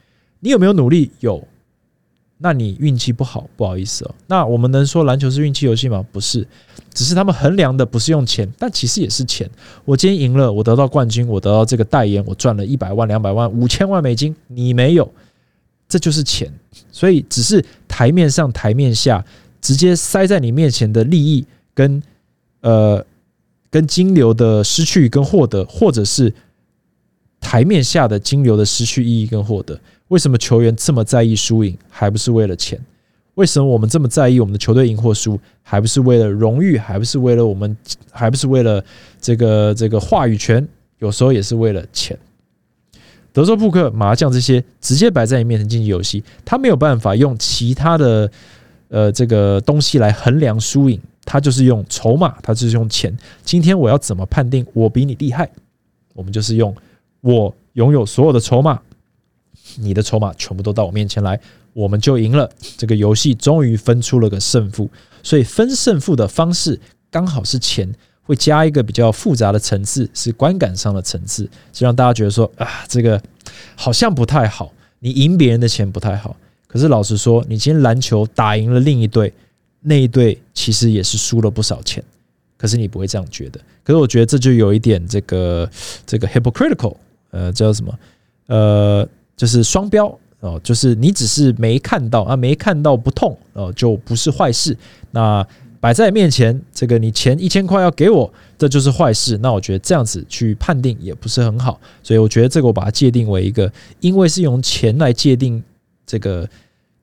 [0.41, 1.11] 你有没有努力？
[1.21, 1.43] 有。
[2.43, 4.15] 那你运气不好，不好意思哦。
[4.27, 6.05] 那我们能说篮球是运气游戏吗？
[6.11, 6.47] 不是，
[6.93, 9.49] 只是他们衡量的不是用钱，但其实也是钱。
[9.85, 14.35] 我今天赢了，我得到冠军，我得到这个代言，我赚了一百万、两百万、五千万美金。
[14.49, 15.13] 你没有，
[15.89, 16.53] 这就是钱。
[16.91, 19.25] 所以只是台面上、台面下
[19.61, 22.03] 直接塞在你面前的利益跟
[22.63, 23.05] 呃。
[23.73, 26.35] 跟金流的失去跟获得，或者是
[27.41, 29.79] 台面下的金流的失去意义跟获得，
[30.11, 32.79] 为什么球员这么在意输赢，还不是为了钱？
[33.35, 37.77] 为什么我们这么在意我们的球队赢或输，还不是为了荣誉，还不是为了我们，
[38.11, 38.85] 还不是为了
[39.21, 40.67] 这个这个话语权？
[40.99, 42.19] 有时候也是为了钱。
[43.33, 48.31] 德州扑克、麻将这些直接摆在你面前竞技游戏，他没有办法用其他的
[48.89, 51.01] 呃这个东西来衡量输赢。
[51.25, 53.17] 他就是用筹码，他就是用钱。
[53.45, 55.49] 今天我要怎么判定我比你厉害？
[56.15, 56.75] 我们就是用
[57.21, 58.81] 我拥有所有的筹码，
[59.77, 61.39] 你的筹码全部都到我面前来，
[61.73, 62.51] 我们就赢了。
[62.77, 64.89] 这个游戏终于分出了个胜负。
[65.23, 67.93] 所以分胜负的方式刚好是钱，
[68.23, 73.21] 会加一个比较复杂的层次，是观感上的层次，就让大家觉得说啊，这个
[73.77, 74.73] 好像不太好。
[74.99, 79.33] 你赢别人的钱不太好，可是老实说，你今天篮球打赢了另一队。
[79.83, 82.05] 那一队其实也是输了不少钱，
[82.59, 83.59] 可是你不会这样觉得。
[83.83, 85.71] 可是我觉得这就有一点这个
[86.05, 86.95] 这个 hypocritical，
[87.31, 87.99] 呃，叫什么？
[88.49, 89.09] 呃，
[89.41, 90.07] 就是双标
[90.41, 94.77] 哦，就是你只是没看到啊，没看到不痛哦，就不是坏事。
[95.13, 95.47] 那
[95.81, 99.39] 摆在面前，这个你钱一千块要给我，这就是坏事。
[99.39, 101.81] 那我觉得这样子去判定也不是很好。
[102.03, 105.63] 所以我觉得这个我把它界定为一个，因为是用钱来界定
[106.05, 106.47] 这个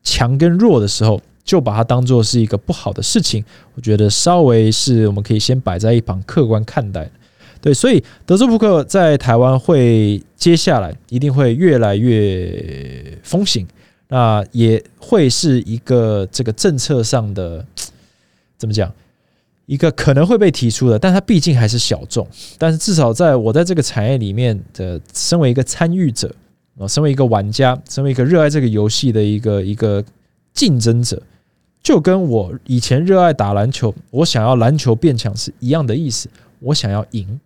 [0.04, 1.20] 强跟弱的时候。
[1.48, 3.42] 就把它当做是一个不好的事情，
[3.74, 7.10] 我觉得稍微是我们可以先摆在一旁客观看待。
[7.68, 13.68] 对，所以德州扑克在台湾会接下来一定会越来越风行，
[14.08, 17.66] 那也会是一个这个政策上的
[18.58, 18.90] 怎么讲，
[19.66, 22.26] 一个可能会被提出的，但它毕竟还是小众。
[22.58, 26.34] 但是至少在我在这个产业里面的，身为一个参与者
[26.80, 30.02] 啊，身为一个玩家，身为一个热爱这个游戏的一个一个
[30.54, 31.22] 竞争者。
[31.84, 36.30] 就跟我以前热爱打篮球，我想要篮球变强是一样的意思。
[36.60, 37.40] 我想要赢，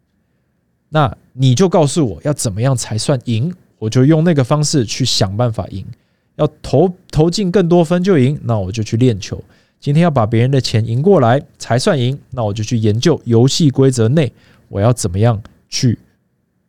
[0.94, 5.86] 那你就告诉我要怎么样才算赢，我就用那个方式去想办法赢。
[6.36, 9.42] 要投投进更多分就赢，那我就去练球。
[9.80, 14.34] 今天要把别人的钱赢过来才算赢，那我就去研究游戏规则内
[14.68, 15.98] 我要怎么样去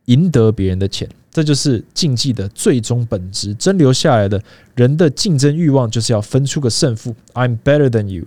[0.04, 1.08] 赢得别人的钱。
[1.32, 3.52] 这就是竞技的最终本质。
[3.54, 4.40] 真留下来的
[4.76, 7.16] 人的竞争欲望就是要分出个胜负。
[7.34, 8.26] I'm better than you.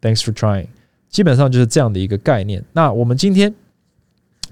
[0.00, 0.66] Thanks for trying.
[1.08, 2.64] 基本上就是这样的一个概念。
[2.72, 3.54] 那我们今天。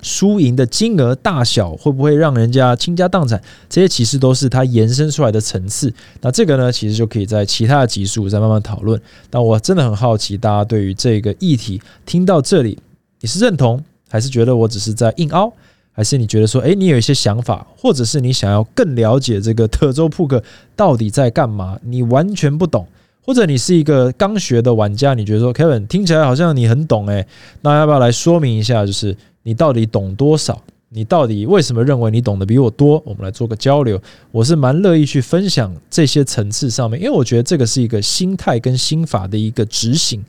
[0.01, 3.41] 输赢的金额大小会不会让人家倾家荡产？
[3.69, 5.93] 这些其实都是它延伸出来的层次。
[6.21, 9.01] 那这个呢，其实就可以在其他的集数再慢慢讨论。
[9.29, 12.79] 但我真的很好奇，大家对于这个议题听到这里，
[13.21, 15.53] 你是认同，还是觉得我只是在硬凹，
[15.91, 20.43] 还是你觉得说，诶，你有一些想法，或者是你想要更了解这个特州扑克
[20.77, 21.77] 到底在干嘛？
[21.83, 22.87] 你完全不懂，
[23.25, 27.27] 或者你是一个刚学的玩家，你觉得说，Kevin 听起来好像你很懂，诶，
[27.63, 28.87] 那要不要来说明一下？
[28.87, 29.17] 就是。
[29.49, 30.63] 你到底懂多少？
[30.91, 33.03] 你到底为什么认为你懂得比我多？
[33.07, 33.99] 我们来做个交流。
[34.31, 40.23] 我是蛮乐意去分享这些层次上面，因为我觉得这个是一个心态跟心法的一个执行。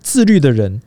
[0.00, 0.80] 自律的人，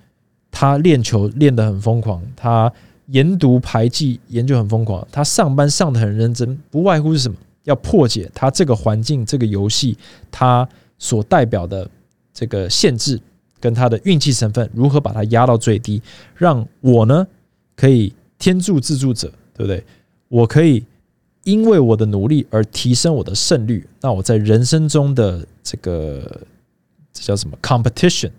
[0.50, 2.74] 他练球练得很疯狂，他
[3.10, 7.38] 研读排技研究很疯狂，他上班上得很认真，不外乎是什么？
[7.66, 9.96] 要破解他这个环境、这个游戏，
[10.32, 10.68] 他
[10.98, 11.88] 所代表的
[12.34, 13.22] 这个限制
[13.60, 16.02] 跟他的运气成分，如何把它压到最低，
[16.34, 17.28] 让我呢？
[17.78, 19.82] 可以天助自助者，对不对？
[20.28, 20.84] 我可以
[21.44, 23.88] 因为我的努力而提升我的胜率。
[24.02, 26.42] 那我在人生中的这个
[27.14, 28.32] 这叫什么 competition？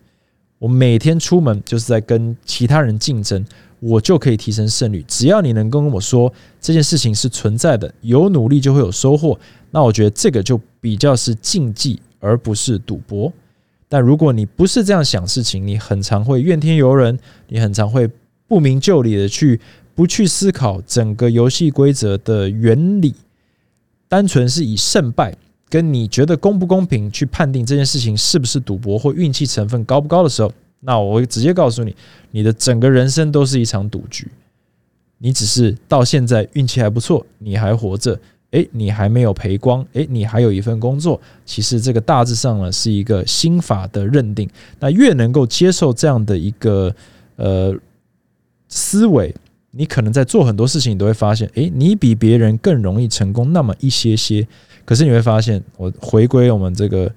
[0.59, 3.43] 我每天出门就是在跟其他人竞争，
[3.79, 5.03] 我就可以提升胜率。
[5.07, 6.31] 只要你能跟我说
[6.61, 9.39] 这件事情是存在的，有努力就会有收获。
[9.71, 13.33] 那我觉得这个就比较是竞技，而不是赌博。
[13.89, 17.17] 但如果你不是这样想事情，你很常会怨天尤人，
[17.47, 18.11] 你很常会。
[18.49, 19.61] 不明就里的去，
[19.95, 23.15] 不去思考整个游戏规则的原理，
[24.09, 25.37] 单纯是以胜败
[25.69, 31.95] 跟你觉得公不公平去判定这件事情是不是赌博或运气成分高不高的时候，那我会直接告诉你，
[32.31, 34.27] 你的整个人生都是一场赌局。
[35.19, 38.19] 你只是到现在运气还不错，你还活着，
[38.53, 41.21] 诶，你还没有赔光，诶，你还有一份工作。
[41.45, 44.49] 其实这个大致上呢是一个心法的认定。
[44.81, 46.95] 那越能够接受这样的一个
[47.37, 47.77] 呃。
[48.69, 49.35] 思维，
[49.71, 54.47] 你可能在做很多事情，你都会发现，诶，你比别人更容易成功那么一些些。
[54.85, 57.15] 可是你会发现，我回归我们这个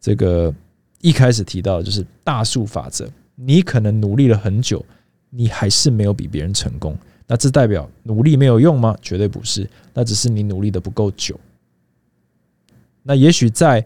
[0.00, 0.54] 这个
[1.00, 3.08] 一开始提到的，就是大数法则。
[3.34, 4.84] 你可能努力了很久，
[5.30, 6.96] 你还是没有比别人成功。
[7.26, 8.96] 那这代表努力没有用吗？
[9.00, 11.38] 绝对不是，那只是你努力的不够久。
[13.02, 13.84] 那也许在。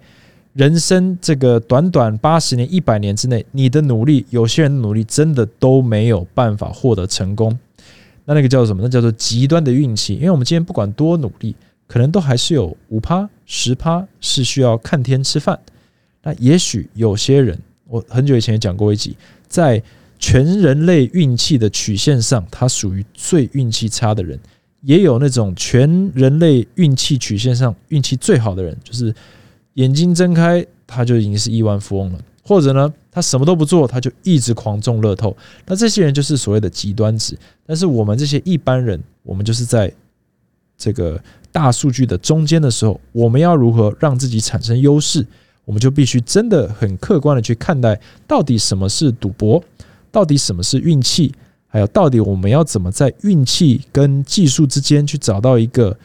[0.55, 7.59] 人生这个短短八十年、一百年之内，你的努力，有些人的努力真的都没有办法获得成功。
[8.25, 8.81] 那那个叫什么？
[8.81, 10.15] 那叫做极端的运气。
[10.15, 11.57] 因为我们今天不管多努力，
[11.89, 15.59] 可能都还是有五趴、十趴是需要看天吃饭。
[16.23, 19.17] 那也许有些人，我很久以前也讲过一集，
[19.49, 19.83] 在
[20.21, 24.39] 全人类运气的曲线上，他属于最运气差的人；
[24.83, 29.13] 也有那种全人类运气曲线上运气最好的人，就是。
[29.75, 35.37] 眼睛睁开，他就已经是亿万富翁了；或者呢，他什么都不做，他就一直狂中乐透。
[35.67, 37.37] 那这些人就是所谓的极端值。
[37.67, 39.93] 但是我们这些一般人，我们就是在
[40.77, 45.27] 这个大数据的中间的时候，我们要如何让自己产生优势？
[45.65, 49.63] 我们就必须真的很客观的去看待，到底什么是赌博，
[50.13, 51.33] 到底什么是运气，
[51.67, 55.97] 还有到底我们要怎么在运气跟技术之间去找到一个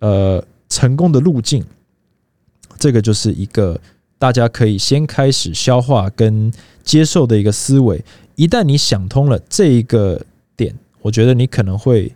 [0.00, 1.64] 呃成功的路径。
[2.78, 3.78] 这个就是一个
[4.18, 6.52] 大家可以先开始消化跟
[6.82, 8.02] 接受的一个思维。
[8.36, 10.20] 一旦你想通了这一个
[10.56, 12.14] 点，我觉得你可能会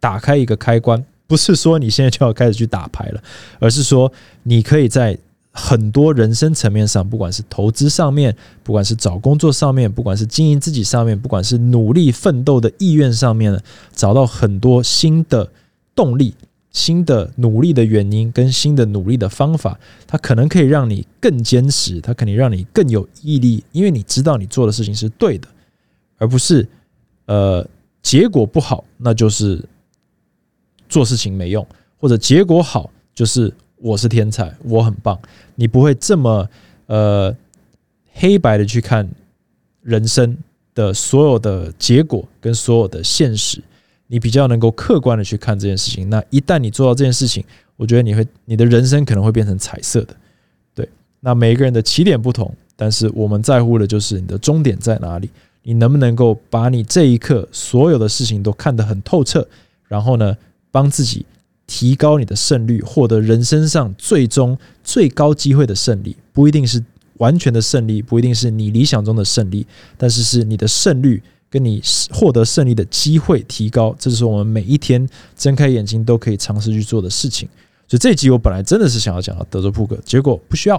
[0.00, 1.04] 打开一个开关。
[1.26, 3.20] 不是说你现在就要开始去打牌了，
[3.58, 4.12] 而是说
[4.44, 5.18] 你可以在
[5.50, 8.32] 很多人生层面上，不管是投资上面，
[8.62, 13.58] 不管是找工作上面，不管是经营自己上面，不管是努力奋斗的意愿上面呢，
[13.92, 15.50] 找到很多新的
[15.96, 16.32] 动力。
[16.76, 25.48] 新的努力的原因跟新的努力的方法，它可能可以让你更坚持，它肯定让你更有毅力，因为你知道你做的事情是对的，
[26.18, 26.68] 而不是
[27.24, 27.66] 呃
[28.02, 29.64] 结果不好，那就是
[30.86, 31.66] 做事情没用，
[31.96, 35.18] 或者结果好就是我是天才，我很棒。
[35.54, 36.46] 你不会这么
[36.88, 37.34] 呃
[38.12, 39.08] 黑白的去看
[39.80, 40.36] 人生
[40.74, 43.62] 的所有的结果跟所有的现实。
[44.08, 47.44] 你比较能够客观的去看这件事情，那一旦你做到这件事情，
[47.76, 50.14] 我觉得你会你的人生可能会变成彩色的，
[50.74, 50.88] 对。
[51.20, 55.28] 那每一个人的起点不同，但是我们在乎的就是你的终点在哪里，
[55.62, 59.46] 你能不能够把你这一刻所有的事情都看得很透彻，
[59.88, 60.36] 然后呢，
[60.70, 61.26] 帮自己
[61.66, 66.80] 提高你的胜率，获得人生上最终最高机会的胜利，不一定是
[67.14, 71.20] 完全的胜利，不一定是你理想中的胜利，但是是你的胜率
[71.56, 71.80] 跟你
[72.12, 77.48] 获得胜利的机会提高，这就是我们每一天睁开眼睛都可以尝试去做的事情。
[77.88, 80.76] 所以这一集我本来真的是想要讲到德州扑克，结果不需要。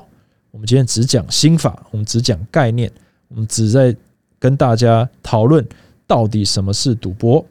[0.52, 2.92] 我们今天只讲心法，我们只讲概念，
[3.30, 3.96] 我们只在
[4.38, 5.68] 跟大家讨论
[6.06, 7.44] 到底什么是赌博。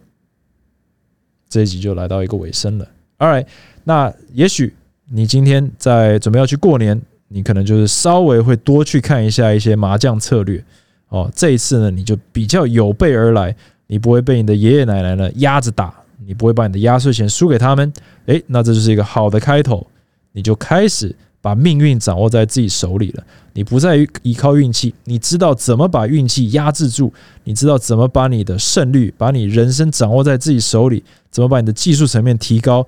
[1.49, 2.89] 这一集就来到一个尾声了。
[3.19, 3.47] All right，
[3.83, 4.73] 那也许
[5.11, 10.65] 你今天在准备要去过年，你可能就是稍微会多去看一下一些麻将策略
[11.09, 11.31] 哦。
[11.35, 13.55] 这一次呢，你就比较有备而来，
[13.87, 15.95] 你不会被你的爷爷奶奶呢压着打，
[16.25, 17.93] 你不会把你的压岁钱输给他们。
[18.27, 19.87] 诶，那这就是一个好的开头，
[20.33, 21.15] 你就开始。
[21.43, 27.13] 把命运掌握在自己手里了，你不再依靠运气，你知道怎么把运气压制住，
[27.45, 32.85] 你知道怎么把你的胜率、把你人生掌握在自己手里，怎么把你的技术层面提高。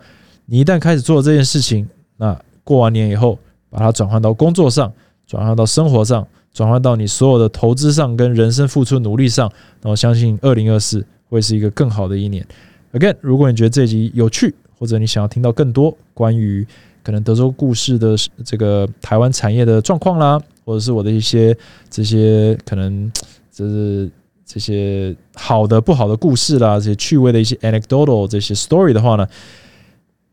[0.47, 3.39] 你一旦开始做这件事情，那过完年以后，
[3.71, 4.93] 把它转换到工作上，
[5.25, 6.27] 转换到生活上，
[6.59, 9.49] 转换到你所有的投资上跟人生付出努力上，
[9.81, 12.45] 那我相信二零二四会是一个更好的一年。
[12.93, 16.67] Again，如果你觉得这集有趣，或者你想要听到更多关于
[17.05, 21.57] 可能德州故事的这个台湾产业的状况啦，或者是我的一些
[21.89, 23.09] 这些可能
[23.53, 24.11] 就是
[24.45, 29.25] 这些好的不好的故事啦，这些趣味的一些 anecdotal 这些 story 的话呢，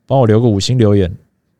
[0.07, 1.15] 帮我留个五星留言，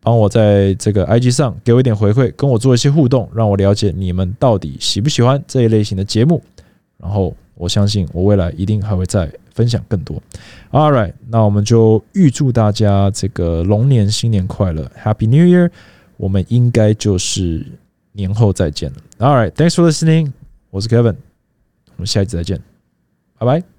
[0.06, 6.42] 帮我在这个 IG 上给我一点回馈，跟我做一些互动，让我了解你们到底喜不喜欢这一类型的节目，
[6.98, 9.30] 然后我相信我未来一定还会再。
[9.56, 10.22] 分享更多
[10.72, 15.72] ，All right，那我们就预祝大家这个龙年新年快乐，Happy New Year！
[16.18, 17.66] 我们应该就是
[18.12, 18.98] 年后再见了。
[19.20, 20.34] All right，Thanks for listening，
[20.72, 21.16] 我是 Kevin，
[21.96, 22.60] 我们下一次再见，
[23.40, 23.75] 拜拜。